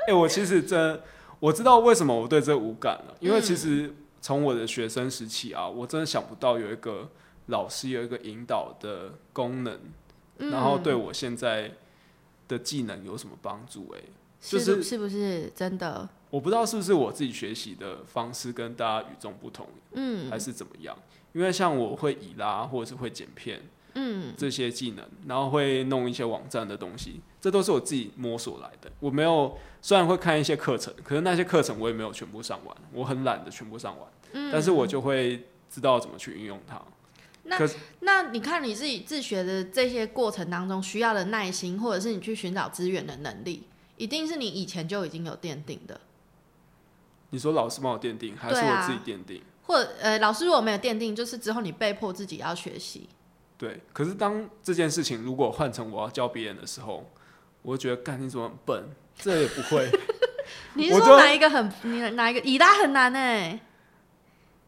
[0.07, 1.01] 哎、 我其实真
[1.41, 7.11] 我知道为什么我对这无感了，因为其实从我的学生时期啊，我真的想不到有一个
[7.49, 9.79] 老师有一个引导的功能，
[10.39, 11.73] 然后对我现在
[12.47, 14.01] 的技能有什么帮助、哎，
[14.41, 16.09] 就是是不是真的？
[16.31, 20.97] 我不知道是不是我自己学习的方式跟大家与众不同，嗯还是怎么样？
[21.33, 23.63] 因为像我会以拉或者是会剪片
[23.95, 28.91] 嗯这些技能，然后会弄一些网站的东西，这都是我自己摸索来的。
[29.01, 36.81] 我没有虽然会看一些课程，可是那些课程我也没有全部上完，我很懒得全部上完，嗯，但是我就会知道怎么去运用它。
[37.49, 37.69] 那
[38.01, 43.65] 那你看你自己自学的这些过程当中需要的耐心，或者是你去寻找资源的能力，
[43.97, 46.01] 一定是你以前就已经有奠定的，
[47.31, 49.43] 你说老师帮我奠定，还是我自己奠定？
[49.63, 53.09] 或者呃老师如果没有奠定，就是之后你被迫自己要学习。
[53.57, 57.11] 对，可是当这件事情如果换成我要教别人的时候，
[57.63, 59.91] 我就觉得干你怎么很笨，这也不会，
[60.75, 63.61] 你是说哪一个很你哪一个以拉很难哎、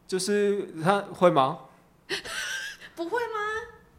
[0.07, 1.59] 就是他会吗？
[3.03, 3.39] 不会吗？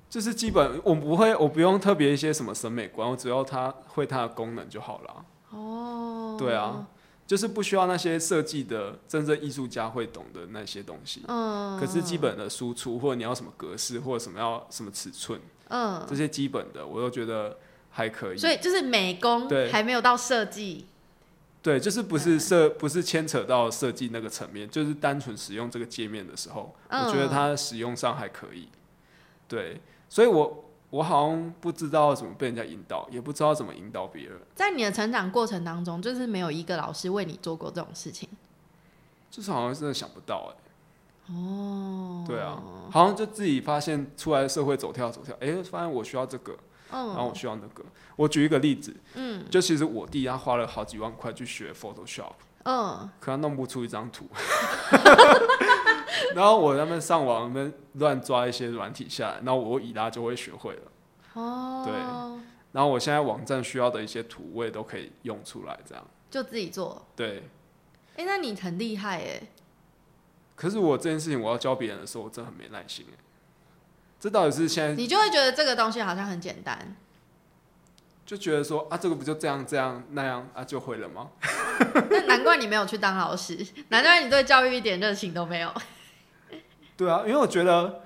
[0.08, 5.24] 就是基本我不会，我不用特别一些什么审美观，我只要它会它的功能就好了。
[5.50, 6.86] 哦，对啊，
[7.26, 11.22] 就是不需要那些设计的真正艺术家会懂的那些东西。
[11.28, 17.56] 嗯，可是基本的输出或者你要什么格式或者什么要什么尺寸，嗯，这些基本的我都觉得
[17.88, 18.36] 还可以。
[18.36, 20.86] 所以就是美工对还没有到设计，
[21.62, 28.68] 对，就是不是设不是牵扯到设计那个层面，就是单纯使用这个界面的时候，嗯我觉得它使用上还可以。
[29.52, 38.26] 对，所以我我好像不知道怎么被人家引导，也不知道怎么引导别人，在你的成长过程当中，就是没有一个老师为你做过这种事情。
[39.30, 46.56] 就是好像真的想不到哎、哦，对啊，好像就自己发现出来社会走跳走跳，哎、发现我需要这个，
[46.90, 47.84] 然后嗯我需要那个。
[48.16, 52.32] 我举一个例子，嗯就其实我弟他花了好几万块去学 Photoshop，
[52.64, 54.26] 嗯，可他弄不出一张图。
[56.34, 60.82] 然后我在那边上网那边乱抓一些软体下来，然后我以拉就会学会了。
[61.34, 61.94] 哦，对
[62.72, 66.06] 然后我现在网站需要的一些图，我也都可以用出来，这样。
[66.30, 67.06] 就自己做。
[67.14, 67.42] 对，
[68.16, 69.42] 哎、那你很厉害哎，
[70.56, 73.16] 可是我这件事情我要教别人的时候，我真的很没耐心哎。
[74.18, 76.96] 这到底是现在你就会觉得这个东西好像很简单。
[78.24, 81.28] 就觉得说啊，这个不就这样这样那样啊就会了吗？
[82.08, 85.70] 那难怪你没有去当老师，难怪你对教育一点热情都没有。
[87.02, 88.02] 对啊，因为我觉得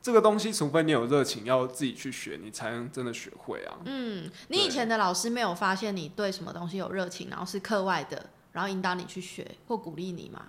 [0.00, 3.76] 这个东西，除非你有热情，要自己去学，你才能真的学会啊。
[3.84, 10.44] 嗯，你以前的老师没有发现你对什么东西有热情，然后是课外的，然后引导你去学或鼓励你吗？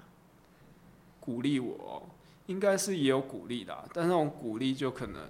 [1.19, 2.07] 鼓励我，
[2.45, 5.21] 应该是也有鼓励的啊、但那种鼓励就可能，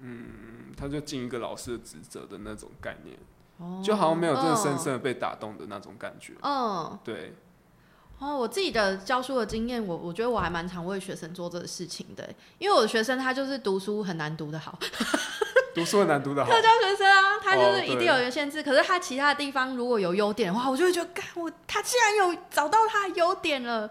[0.00, 6.34] 嗯，他就尽一个老师的职责的那种概念，就好像没有真的深深的被打动的那种感觉。
[6.42, 7.32] 嗯，对，
[8.22, 14.78] 哦，我自己的教书的经验，我我觉得我还蛮常为学生做这个事情的，因为我的学生他就是读书很难读的好，
[15.74, 16.48] 读书很难读的好。
[16.48, 23.90] 特，教学生啊，他就哦是一定有一个限制，可是他其他的地方如果有优点的话，我就会觉得，干我他既然有找到他的优点了，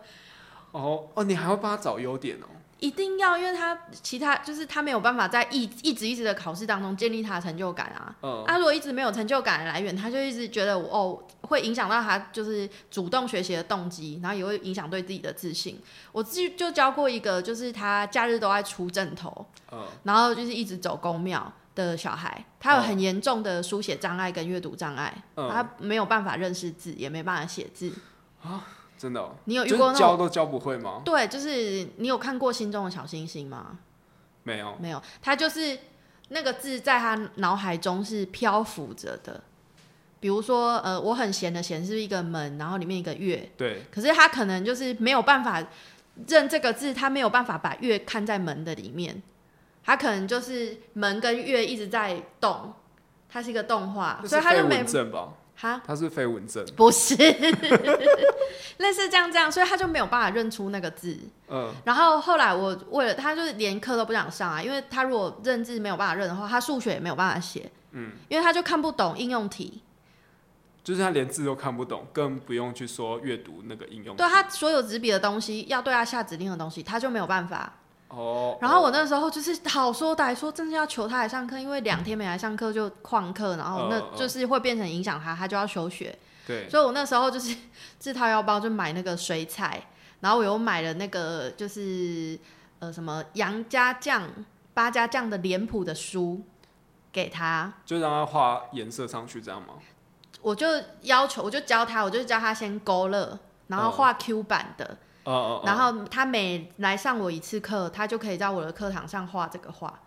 [0.71, 2.47] 哦哦，你还会帮他找优点哦。
[2.81, 8.15] 一定要，因为他其他就是他没有办法在一一直一直的考试当中建立他的成就感啊。
[8.23, 15.79] 嗯，他如果一直没有成就感的来源，他就一直觉得哦会影响到他就是主动学习的动机，然后也会影响对自己的自信。
[16.11, 27.93] 我自己就教过一个，就是他假日都在出阵头，嗯然后就是一直走公庙的小孩，他有很严重的书写障碍跟阅读障碍，嗯他没有办法认识字，也没办法写字。
[29.01, 29.91] 真的、哦，你有遇过？
[29.95, 31.01] 教都教不会吗？
[31.03, 33.79] 对，就是你有看过《心中的小星星》吗？
[34.43, 35.75] 没有，没有，他就是
[36.29, 39.41] 那个字在他脑海中是漂浮着的。
[40.19, 45.65] 比如说，呃，我很闲的闲是一个门，然后里面一个月，对，可是他可能就是没有办法
[46.27, 49.19] 认这个字，他没有办法把月看在门的里面，
[49.83, 52.71] 他可能就是门跟月一直在动，
[53.27, 54.85] 它是一个动画，所以他就没？
[55.55, 57.15] 哈，他是飞蚊症，不是
[58.81, 61.17] 类似这样这样，所以他就没有办法认出那个字。
[61.47, 69.81] 嗯，然后后来我为了他，就是连课都不想上啊，因为他如果认字没有办法认的话，他数学也没有办法写，嗯，因为他就看不懂应用题，
[70.83, 74.15] 就是他连字都看不懂，更不用去说阅读那个应用。
[74.15, 77.73] 对他所有纸笔的东西要对他下指令的东西，他就没有办法。
[78.07, 86.17] 哦，然后我那时候就是好说歹说，真的要求他来上课，因为两天没来上课就旷课，然后那就是会变成影响他，他就要休学。
[86.45, 87.55] 对，所以我那时候就是
[87.99, 89.81] 自掏腰包就买那个水彩，
[90.21, 92.39] 然后我又买了那个就是
[92.79, 94.27] 呃什么杨家将、
[94.73, 96.41] 八家将的脸谱的书
[97.11, 99.75] 给他，就让他画颜色上去，这样吗？
[100.41, 100.65] 我就
[101.01, 109.99] 要求，我就教他，我就教他先勾勒，然后画 Q 版的，哦哦，然后他每来上我一次课，他就可以在我的课堂上画这个画，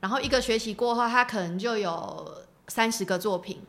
[0.00, 3.62] 然后一个学期过后，他可能就有三十个作品，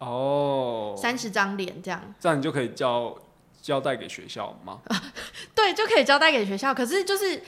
[0.00, 3.16] 哦，三十张脸这样，这样你就可以交
[3.62, 4.80] 交代给学校吗？
[5.54, 6.74] 对，就可以交代给学校。
[6.74, 7.42] 可是就是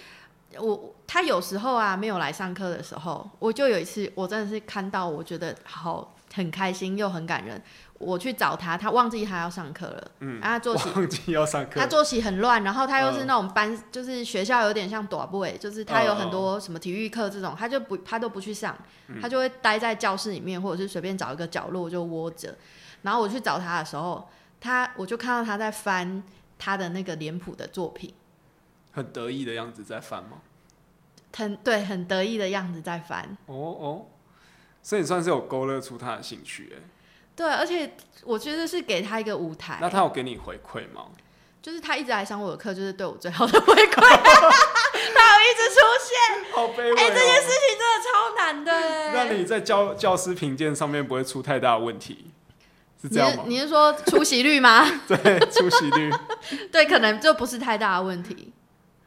[0.59, 7.61] 我他有时候啊没有来上课的时候，我就有一次我真的是看到，我觉得好很开心又很感人。
[8.03, 18.77] 我去找他，他忘记他要上课了，嗯，他作息忘记要上课，他作息很乱，然后他又是那种班，就是学校有点像短部诶，就是他有很多什么体育课这种，他就不他都不去上，
[19.21, 22.57] 他就会待在教室里面，或者是随便找一个角落就窝着。
[23.03, 24.29] 然后我去找他的时候，
[24.61, 26.23] 他我就看到他在翻
[26.59, 28.13] 他的那个脸谱的作品，
[28.93, 30.39] 很得意的样子在翻吗？
[31.37, 33.37] 很对，很得意的样子在翻。
[33.47, 34.07] 哦哦，
[34.83, 36.83] 所以你算是有勾勒出他的兴趣哎。
[37.43, 37.93] 对，而且
[38.25, 39.79] 我觉得是给他一个舞台。
[39.81, 41.07] 那他有给你回馈吗？
[41.61, 43.97] 就是他一直来上我的课，就是对我最好的回馈。
[44.01, 46.95] 他有一直出现，好卑微。
[46.95, 49.13] 哎，这件事情真的超难的。
[49.13, 52.27] 那你在教教师评鉴上面不会出太大的问题？
[53.01, 53.43] 是这样吗？
[53.49, 54.85] 你是说出席率吗？
[55.09, 56.13] 对，出席率。
[56.71, 58.53] 对，可能就不是太大的问题。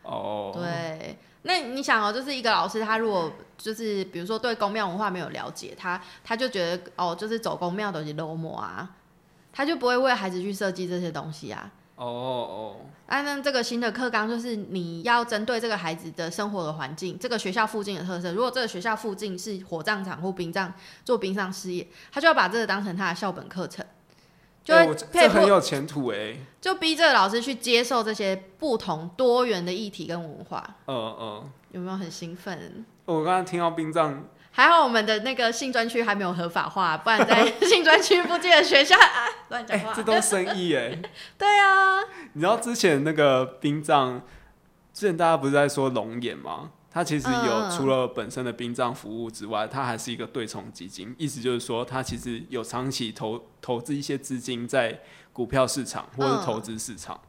[0.04, 0.52] 哦。
[0.54, 1.18] 对。
[1.48, 8.90] 那你想哦，就是一个老师，他如果就是比如说对宫庙文化没有了解，他他就觉得哦，就是走宫庙都是 low 模啊，
[9.54, 11.72] 他就不会为孩子去设计这些东西啊。
[11.98, 12.76] 哦哦。
[13.06, 18.34] 啊，那这个新的课纲就是你要针对这个孩子的生活的环境，这个学校附近的特色。
[18.34, 23.86] 如果这个学校附近是火葬场或殡葬做殡葬事业，他就要把这个当成他的校本课程。
[24.66, 26.36] 就这很有前途哎！
[26.60, 30.76] 就逼这个老师去接受这些不同多元的议题跟文化。
[30.88, 32.84] 嗯嗯，有没有很兴奋？
[33.06, 38.96] 我刚刚听到殡葬，还好我们的那个性专区还没有合法化，不然在 性专区附近的学校
[39.50, 41.00] 乱讲话，这都生意哎。
[41.38, 42.00] 对啊，
[42.34, 44.20] 你知道之前那个殡葬，
[44.92, 46.72] 之前大家不是在说龙眼吗？
[46.96, 54.98] 它其实有除了本身的殡葬服务之外，它还是一个对冲基金，意思就是说，它其实有长期投投资一些资金在
[55.34, 57.20] 股票市场或者投资市场。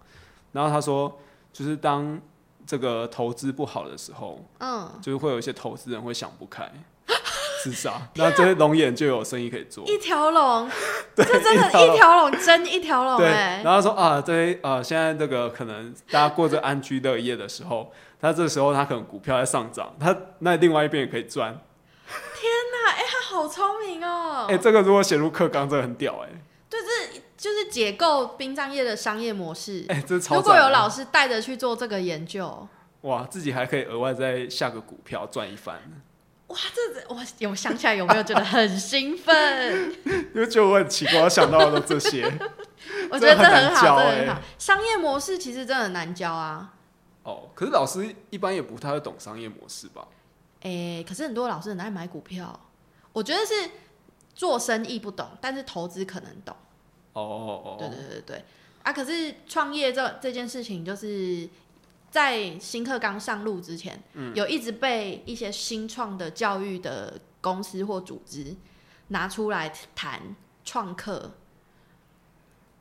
[0.52, 1.18] 然后他说，
[1.52, 2.16] 就是当
[2.64, 6.70] 这个投资不好的时候，嗯，就是会有一些投资人会想不开
[7.64, 9.84] 自杀，那这些龙眼就有生意可以做。
[9.88, 10.70] 一条龙，
[11.16, 13.16] 这真的，一条龙真一条龙。
[13.18, 13.26] 对，
[13.64, 17.92] 然后说啊，这些呃，现在这个可能大家过着安居乐业的时候。
[18.20, 21.58] 他这时候他可能股票在上涨，他那另外一边也可以赚。
[22.08, 24.46] 天哪，哎，他好聪明哦！
[24.48, 26.28] 哎，这个如果写入课纲，真的很屌哎。
[26.68, 29.84] 对，这就是解构殡葬业的商业模式。
[29.88, 30.36] 哎，这超。
[30.36, 32.66] 如果有老师带着去做这个研究，
[33.02, 35.76] 哇，自己还可以额外再下个股票赚一番。
[36.48, 39.96] 哇，这我有想起来有没有觉得很兴奋？
[40.34, 42.24] 因为觉得我很奇怪，我想到的都这些。
[43.10, 44.40] 我觉得这很好，这很好。
[44.58, 46.72] 商业模式其实真的很难教啊。
[47.26, 50.06] 哦，可是老师一般也不太会懂商业模式吧？
[50.62, 52.58] 哎，可是很多老师很爱买股票，
[53.12, 53.52] 我觉得是
[54.32, 56.54] 做生意不懂，但是投资可能懂。
[57.14, 58.44] 哦哦哦，对对对对
[58.84, 58.92] 啊！
[58.92, 61.48] 可是创业这这件事情，就是
[62.10, 64.00] 在新课刚上路之前，
[64.34, 68.54] 有一直被一些新创的教育的公司或组织
[69.08, 71.32] 拿出来谈创客。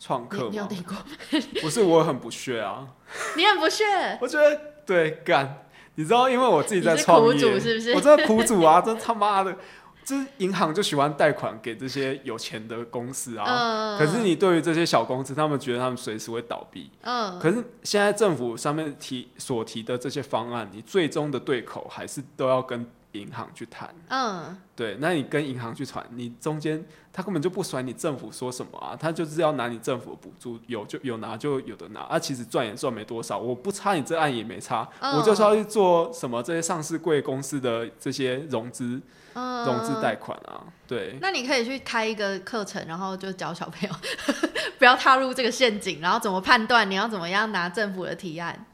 [0.05, 0.95] 创客你有听过？
[1.63, 2.87] 不是，我很不屑啊。
[3.35, 3.83] 你很不屑？
[4.21, 5.65] 我觉得对干，
[5.95, 7.93] 你知道，因为我自己在创业，是不是？
[7.93, 8.79] 我真的苦主啊！
[8.81, 9.57] 真他妈的，
[10.03, 13.97] 就是银行就喜欢贷款给这些有钱的公司啊。
[13.97, 16.91] 可是你对于这些小公司，他们觉得他们随时会倒闭。
[17.01, 17.39] 嗯。
[17.39, 22.87] 可是现在政府上面提所提的这些方案，你最终的对口还是都要跟。
[23.15, 26.83] 银行去谈，嗯，对，那你跟银行去谈，你中间
[27.17, 39.01] 他根本就不甩你政府说什么啊，他就是要拿你政府的补助，有就有拿就有的拿，啊，其实赚也赚没多少，我不差你这案也没差，我就是要去做什么这些上市贵公司的这些融资，
[39.33, 41.17] 融资贷款啊，对。
[41.21, 43.95] 那你可以去开一个课程，然后就教小朋友
[44.77, 48.65] 不要踏入这个陷阱，然后怎么判断你要怎么样拿政府的提案，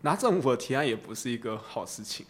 [0.00, 2.24] 拿政府的提案也不是一个好事情。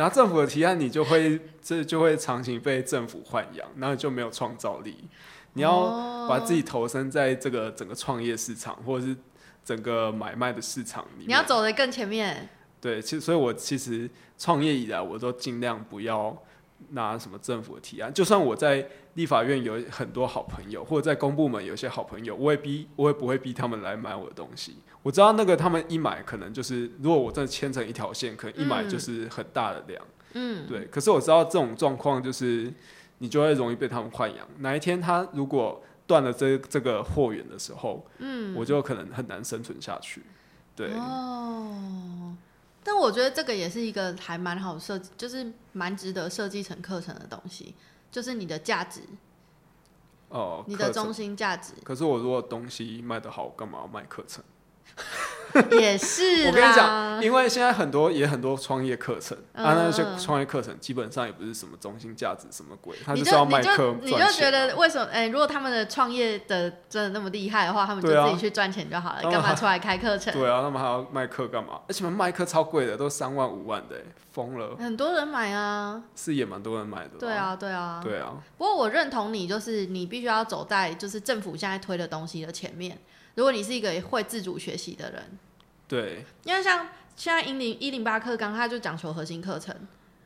[0.00, 4.96] 拿政府的提案，你就会这就会长期被政府豢养，然后就没有创造力。
[5.52, 9.14] 你要把自己投身在这个整个创业市场，或者是
[9.62, 11.28] 整个买卖的市场里面。
[11.28, 12.48] 你要走得更前面。
[12.80, 16.34] 对，其实所以，我其实创业以来，我都尽量不要
[16.90, 18.12] 拿什么政府的提案。
[18.12, 24.76] 就算我在立法院有很多好朋友，或者在公部门有些好朋友，我也逼我也不会逼他们来买我的东西。
[25.02, 30.02] 我知道那个他们一买可能就是，如果我真的牵成一条线，可能一买就是很大的量。
[30.34, 32.72] 嗯，对，可是我知道这种状况就是
[33.18, 34.46] 你就会容易被他们豢养。
[34.58, 40.22] 哪一天他如果断了这这个货源的时候，嗯，我就可能很难生存下去。
[40.76, 42.36] 对，哦，
[42.82, 47.74] 但我觉得这个也是一个还蛮好设计，就是蛮值得设计成课程的东西，
[48.10, 49.00] 就是你的价值，
[50.28, 54.42] 哦、你的中心价值可是我如果东西卖得好，我干嘛要卖课程？
[55.72, 65.10] 也是我跟你讲，因为现在很多也很多创业课程，嗯啊，那些嗯创业课程基本上也不是什么中心价值什么鬼，他就是要卖课你就觉得为什么？
[65.10, 70.32] 哎、如果他们的创业的真的那么厉害的话，他们就自己去赚钱就好了，干嘛出来开课程？
[70.32, 71.80] 对啊，他们还要卖课干嘛？
[71.88, 77.18] 而且卖课超贵的，都三万五万的，欸疯了，很多人买啊，是也蛮多人买的。
[77.18, 78.00] 对，啊，对啊。
[78.00, 82.96] 对啊，不过我认同你，就是你必须要走在就是政府现在推的东西的前面。
[83.40, 85.22] 如果你是一个会自主学习的人，
[85.88, 86.86] 对，因为像
[87.16, 89.74] 现在一零一零八课纲，它就讲求核心课程。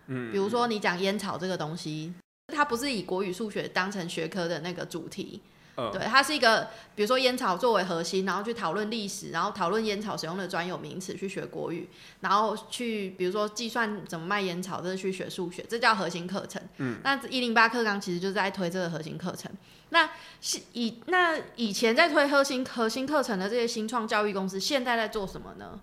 [0.09, 2.13] 嗯，比如说你讲烟草这个东西，
[2.49, 5.41] 它不是以国语、数学当成学科的那个主题，
[5.77, 11.89] 嗯对，它是一个比如说烟草作为核心，然后去讨论历史，然后讨论烟草使用的专有名词，去学国语，
[12.21, 16.63] 然后去比如说计算怎么卖烟草，这是去学数学，这叫核心课程。
[16.79, 19.51] 嗯，那一零八课纲其实就是在推这个核心课程。
[19.91, 20.11] 那
[20.41, 25.81] 是以那以前在推核心核心课程的这些新创教育公司，现在在做什么呢？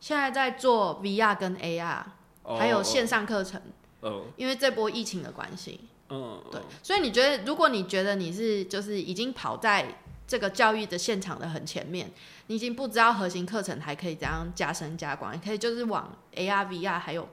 [0.00, 2.02] 现在在做 VR 跟 AR，、
[2.42, 3.60] 哦还有线上课程，
[4.00, 5.80] 哦，因为这波疫情的关系。
[6.10, 12.10] 嗯，对，所以你觉得，如果你觉得你是就是已经跑在这个教育的现场的很前面，
[12.46, 17.28] 你已经不知道核心课程还可以怎样加深加广，你可以就是往 AR、VR 还有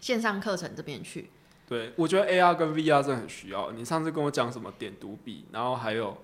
[0.00, 1.30] 线上课程这边去。
[1.68, 3.70] 对，我觉得 AR 跟 VR 真的很需要。
[3.72, 6.18] 你上次跟我讲什么点读笔，然后还有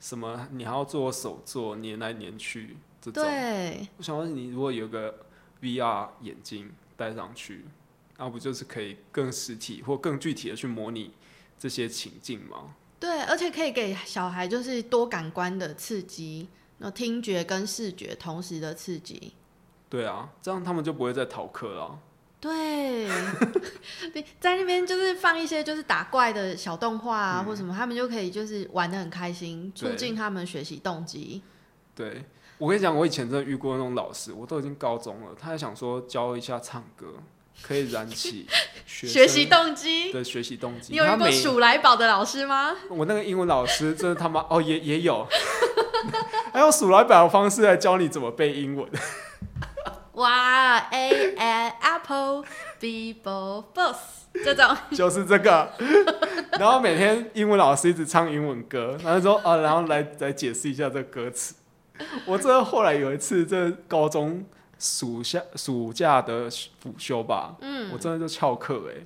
[0.00, 3.22] 什么你还要做手作，粘来粘去这种。
[3.22, 5.14] 对，我想问你，如果有个
[5.60, 7.66] VR 眼镜戴上去，
[8.18, 11.12] 那不就是可以更实体或更具体的去模拟
[11.58, 12.74] 这些情境吗？
[12.98, 16.48] 对，而且可以给小孩就是多感官的刺激，
[16.78, 19.34] 那听觉跟视觉同时的刺激。
[19.88, 21.98] 对啊，这样他们就不会再逃课了。
[22.40, 23.06] 对，
[24.14, 31.42] 你在那边就是放一些就是打怪的小动画啊，嗯或什么，他们就可以就是玩的很开心，促进他们学习动机。
[31.94, 32.24] 对，
[32.58, 37.14] 我跟你讲，我以前真的遇过那种老师，我都已经高中了，他还想说教一下唱歌，
[37.62, 38.46] 可以燃起
[38.86, 40.12] 学学习动机。
[40.12, 40.92] 的学习动机。
[40.92, 42.74] 你有遇过数来宝的老师吗？
[42.88, 45.26] 我那个英文老师真的他妈哦也也有，
[46.52, 48.88] 还用数来宝的方式来教你怎么背英文。
[50.12, 52.42] 哇，A A Apple
[52.78, 53.98] B B Boss
[54.42, 55.70] 这种，就是这个。
[56.52, 61.54] 然后每天英文老师一直唱英文歌，然后说啊，然后来来解释一下这个歌词。
[62.24, 64.42] 我这后来有一次，这高中
[64.78, 66.50] 暑假暑假的
[66.80, 69.00] 辅修吧，嗯，我真的就翘课哎，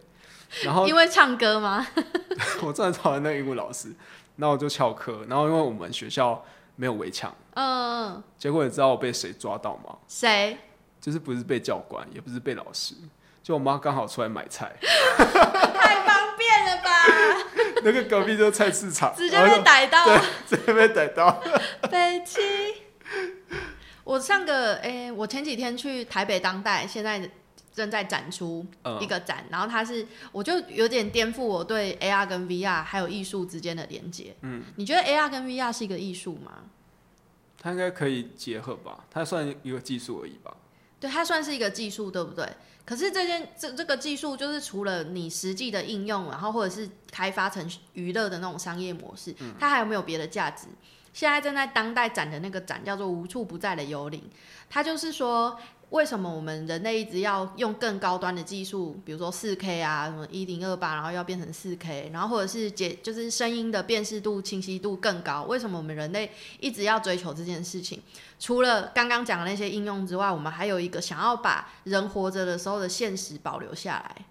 [0.65, 1.87] 然后因为唱歌吗？
[2.63, 3.89] 我真的讨厌那个英文老师，
[4.37, 6.45] 然后我就翘课，然后因为我们学校
[6.77, 9.97] 没有围墙，嗯，结果你知道我被谁抓到吗？
[10.09, 10.59] 谁？
[11.01, 12.95] 就是不是被教官，也不是被老师，
[13.43, 16.91] 就我妈刚好出来买菜， 太方便了吧！
[17.83, 21.41] 那个隔壁就是菜市场，直接被逮到，对，直接被逮到。
[21.91, 22.41] 北七。
[24.11, 27.31] 我上个诶、我前几天去台北当代，现在
[27.73, 34.35] 正在展出嗯一个展，然后它是，我就有点颠覆我对 AR 跟 VR 还有艺术之间的连接。
[34.41, 36.65] 嗯，你觉得 AR 跟 VR 是一个艺术吗？
[37.57, 39.05] 它应该可以结合吧？
[39.09, 40.57] 它算一个技术而已吧？
[40.99, 42.45] 对，它算是一个技术，对不对？
[42.85, 50.67] 可是这件这这个技术，就是除了你实际的应用，然后或者是开发成娱乐的那种商业模式，它还有没有别的价值？
[51.13, 54.23] 现在正在当代展的那个展叫做“无处不在的幽灵”，
[54.71, 55.59] 它就是说，
[55.91, 65.43] 为什么我们人类一直要用更高端的技术，比如说四 K 啊，什么一零二八，然后要变成四 K，然后或者是解就是声音的辨识度、清晰度更高？
[65.43, 66.31] 为什么我们人类
[66.61, 68.01] 一直要追求这件事情？
[68.39, 74.25] 除了刚刚讲的那些应用之外，我们还有一个想要把人活着的时候的现实保留下来，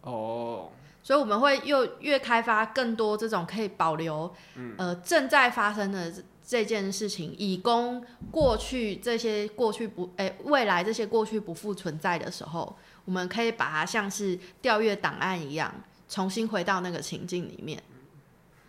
[0.00, 0.70] 哦，
[1.06, 4.34] 所以我们会又越开发更多这种可以保留，
[4.76, 15.72] 呃，正在发生的这这件事情，以供过去这些过去不，哎、未来这些过去不复存在的时候，我们可以把它像是调阅档案一样，
[16.08, 17.80] 重新回到那个情境里面。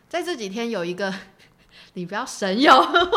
[0.08, 1.12] 在这几天有一个，
[1.96, 2.72] 你不要神游，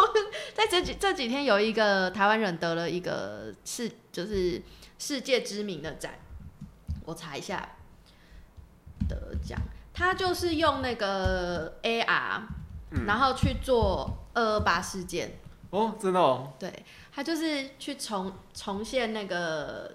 [0.57, 4.63] 在这几这几天有一个台湾人得了一个世就是
[4.99, 6.15] 世界知名的展，
[7.05, 7.77] 我查一下，
[9.15, 9.59] 得奖？
[9.93, 12.41] 他就是用那个 AR，、
[12.93, 13.05] 嗯。
[13.07, 15.39] 然后去做二二八事件，
[15.71, 19.93] 哦，真的哦，对他就是去重重现那个，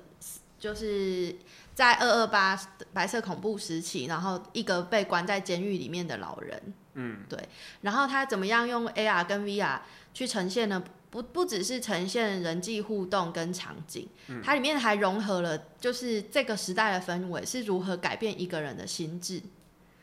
[0.60, 1.36] 就是
[1.74, 2.60] 在二二八
[2.94, 7.40] 白色恐怖时期，然后一个被关在监狱里面的老人，嗯，对，
[7.82, 9.80] 然后他怎么样用 AR 跟 VR
[10.14, 10.84] 去呈现呢？
[11.16, 14.06] 不不只是呈现人际互动跟场景，
[14.44, 19.42] 它里面还融合了就是这个时代的氛围是如何改变一个人的心智。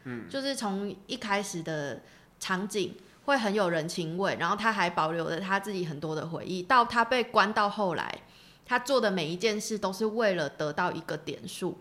[0.05, 2.01] 嗯，就是从一开始的
[2.41, 2.95] 场景
[3.27, 8.19] 会很有人情味，然后他还保留了他自己很多的回忆，到他被关到后来，
[8.65, 11.77] 他做的每一件事都是为了得到一个点数。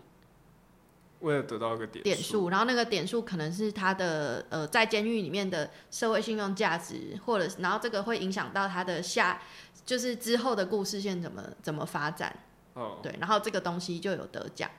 [1.22, 9.40] 为了得到一个点点数，然后那个点数可能是他的呃在监狱里面的社会信用价值，或者是然后这个会影响到他的下
[9.86, 12.36] 就是之后的故事线怎么怎么发展，
[12.74, 12.98] 哦。
[13.02, 14.70] 对，然后这个东西就有得奖，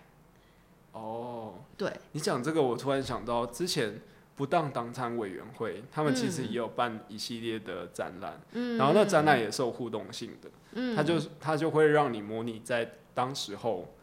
[0.92, 4.02] 哦，对，你讲这个，我突然想到之前
[4.36, 13.94] 不当党产委员会，他们其实嗯也有办一系列的展览，嗯，然后那展览也是有互动性的，嗯，它就他就会让你模拟在当时候，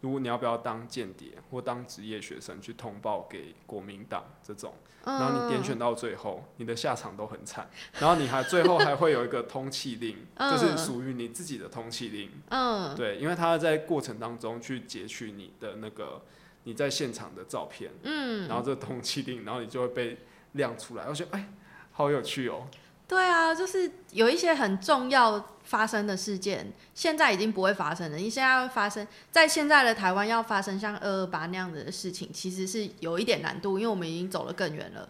[0.00, 4.72] 如果你要不要当间谍或当职业学生去通报给国民党这种，
[5.04, 7.68] 然后你点选到最后，你的下场都很惨，
[8.00, 10.50] 然后你还最后还会有一个通气令，嗯。
[10.50, 12.94] 就是属于你自己的通气令，嗯。
[12.96, 16.22] 对，因为他在过程当中去截取你的那个
[16.64, 20.18] 你在现场的照片，嗯，然后这通气令，然后你就会被
[20.52, 21.48] 亮出来，我觉得哎，
[21.92, 22.66] 好有趣哦。
[23.10, 28.16] 对啊，就是有一些很重要发生的事件，现在已经不会发生了。
[28.16, 35.08] 你现在要发生在现在的台湾要发生像二二八那样子的事情，其实是有一点难度，因为我们已经走了更远了，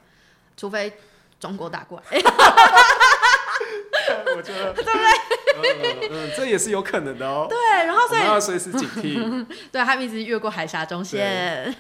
[0.57, 0.91] 除非
[1.39, 2.19] 中国打过来。
[4.35, 4.91] 我觉得 对不
[6.09, 6.31] 对？
[6.35, 7.47] 这也是有可能的哦。
[7.51, 9.45] 对，然后所以们要随时警惕。
[9.71, 11.77] 对他们一直越过海峡中线。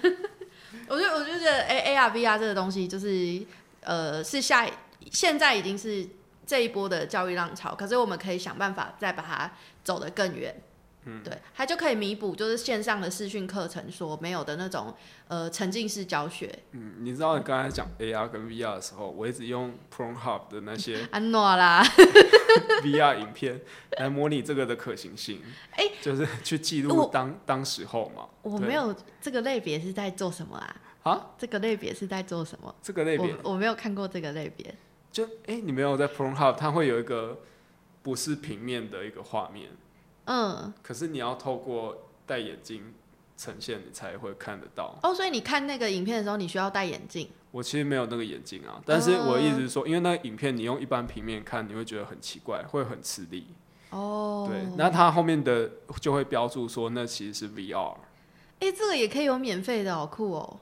[0.87, 3.41] 我就我就觉得 A A R V R 这个东西就是
[3.83, 4.68] 呃是下
[5.11, 6.07] 现在已经是
[6.46, 9.53] 这一波的教育浪潮，可是我们可以想办法再把它
[9.84, 10.62] 走得更远。
[11.07, 14.94] 嗯，对，它就可以弥补就是线上的视讯课程所没有的那种
[15.28, 16.46] 呃沉浸式教学。
[16.72, 21.82] 嗯，你知道你刚才讲 AR 跟 VR 的时候，我一直用 Pornhub 的那些安 诺啦，
[22.84, 25.40] VR 影片来模拟这个的可行性。
[25.70, 28.28] 哎就是去记录当当时候嘛。
[28.42, 30.76] 我没有这个类别是在做什么啊？
[31.05, 32.74] 啊，这个类别是在做什么？
[32.82, 34.74] 这个类别我我没有看过这个类别。
[35.12, 37.40] 就哎、你没有在 Pornhub，它会有一个
[38.02, 39.70] 不是平面的一个画面，
[40.26, 42.94] 嗯，可是你要透过戴眼镜
[43.36, 44.96] 呈现，你才会看得到。
[45.02, 47.28] 哦，所以你看那个影片的时候，你需要戴眼镜。
[47.50, 53.48] 我其实没有那个眼镜啊，但是我的意思是说，因为那个影片你用一般平面看，你会觉得很奇怪，会很吃力。
[53.90, 55.68] 哦，对，那它后面的
[56.00, 57.96] 就会标注说那其实是 VR。
[58.61, 60.61] 哎、这个也可以有免费的，好酷哦！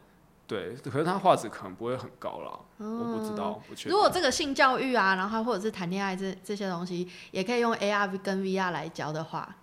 [0.49, 3.93] 对，可是他画质可能不会很高啦，我不知道，不确定。
[3.93, 9.55] 如果这个性教育啊，然后或者是谈恋爱这这些东西，也可以用 AR 跟 VR 来教的话，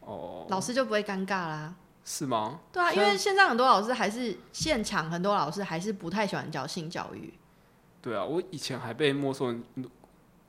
[0.00, 1.74] 哦，老师就不会尴尬啦。
[2.04, 2.60] 是吗？
[2.72, 7.34] 对啊，因为现在很多老师还是现场，很多老师还是不太喜欢教性教育。
[8.00, 9.54] 对啊，我以前还被没收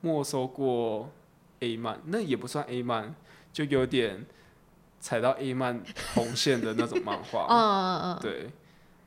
[0.00, 1.10] 没收过
[1.60, 3.14] A 漫，那也不算 A 漫，
[3.52, 4.24] 就有点
[4.98, 5.82] 踩到 A 漫
[6.14, 7.46] 红线的那种漫画。
[7.50, 8.50] 嗯嗯嗯，对，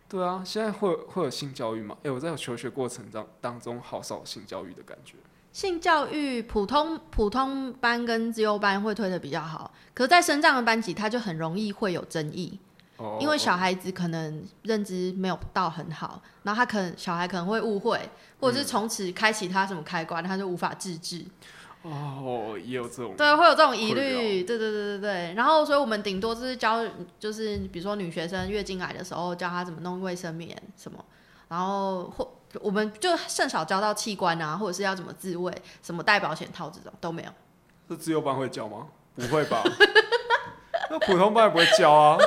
[0.08, 1.97] 对啊，现在会有会有性教育吗？
[2.03, 5.16] 哎、我在求学过程当当中好少有性教育的感觉。
[5.51, 12.60] 性教育普通普通班跟自由班会推的比较好，可是在升上的班级，它就很容易会有争议。
[12.97, 21.26] 哦，因为小孩子可能认知没有到很好，然后他可能小孩可能会误会，或者是从此开启他什么开关，他就无法自制。
[21.86, 23.14] 哦，也有这种。
[23.16, 24.44] 对，会有这种疑虑。
[24.44, 25.34] 对对对对对。
[25.36, 26.84] 然后，所以我们顶多就是教，
[27.20, 30.98] 就是比如说女学生月经来的时候，教她怎么弄卫生棉什么，
[31.48, 32.28] 然后或
[32.62, 37.30] 我们就甚少教到器官啊，或者是要怎么自慰，什么戴保险套这种都没有。
[37.88, 38.88] 这自由班会教吗？
[39.16, 39.62] 不会吧？
[40.90, 42.18] 那普通班也不会教啊。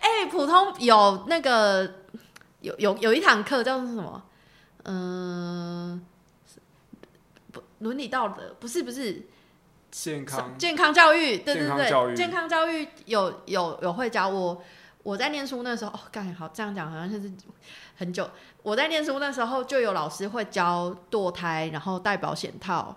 [0.00, 1.88] 哎、普通有那个
[2.60, 4.22] 有有有一堂课叫做什么？
[4.88, 6.15] 嗯、不
[7.78, 9.26] 伦理道德不是不是
[9.90, 14.62] 健康健康教育，对对健康教育对，健康教育有有有会教我。
[15.02, 17.30] 我在念书那时候，哦，干好这样讲好像是
[17.96, 18.28] 很久。
[18.64, 22.96] 我在念书那时候就有老师会教堕胎，然后戴保险套，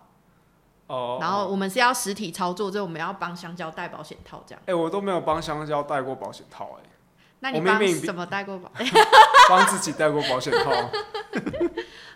[0.88, 4.61] 哦，然后我们是要实体操作，就我们要帮香蕉戴保险套这样。
[4.65, 6.89] 哎、我都没有帮香蕉戴过保险套、哎，
[7.41, 8.71] 那你帮我明明什么带过保？
[9.49, 10.71] 帮自己带过保险套。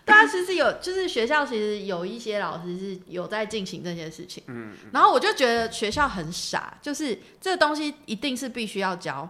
[0.06, 9.26] 对啊，其实有，就是学校其实有一些老师是有在进行这件事情，嗯，然后我就觉得学校很傻，就是这个东西一定是必须要教，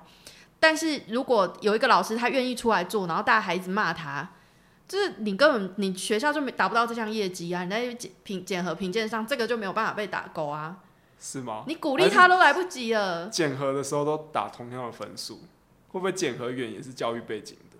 [0.59, 4.29] 但是如果有一个老师他愿意出来做，然后大家孩子骂他，
[4.89, 10.79] 就是你根本你学校就没达不到这项业绩啊，你在检评检核评鉴上这个就没有办法被打勾啊，
[11.21, 11.63] 是吗？
[11.69, 13.29] 你鼓励他都来不及了。
[13.29, 15.41] 检核的时候都打同样的分数，
[15.95, 17.79] 会不会检核员也是教育背景的，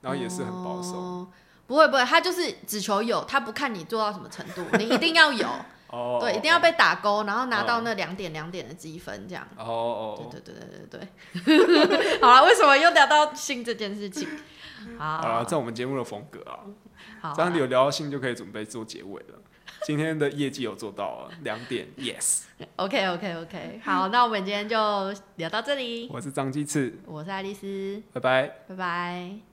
[0.00, 0.96] 然后也是很保守？
[0.96, 1.28] 哦
[1.64, 5.48] 不会不会，他就是只求有，他不看你做到什么程度， 你一定要有，
[5.88, 9.46] 哦，对，一定要被打勾，然后拿到那两点两点的积分，这样。
[9.56, 12.18] 哦哦哦，对对对对对对。
[12.20, 14.28] 好了，为什么又聊到性这件事情？
[14.98, 16.60] 好，好了，这我们节目的风格啊，
[17.22, 19.38] 好，这样有聊到性就可以准备做结尾了。
[19.86, 22.42] 今天的业绩有做到啊，两点，yes。
[22.76, 24.76] OK OK OK，好，那我们今天就
[25.36, 26.08] 聊到这里。
[26.10, 28.46] 我是张鸡翅，我是爱丽丝，拜拜。
[28.68, 29.51] 拜拜。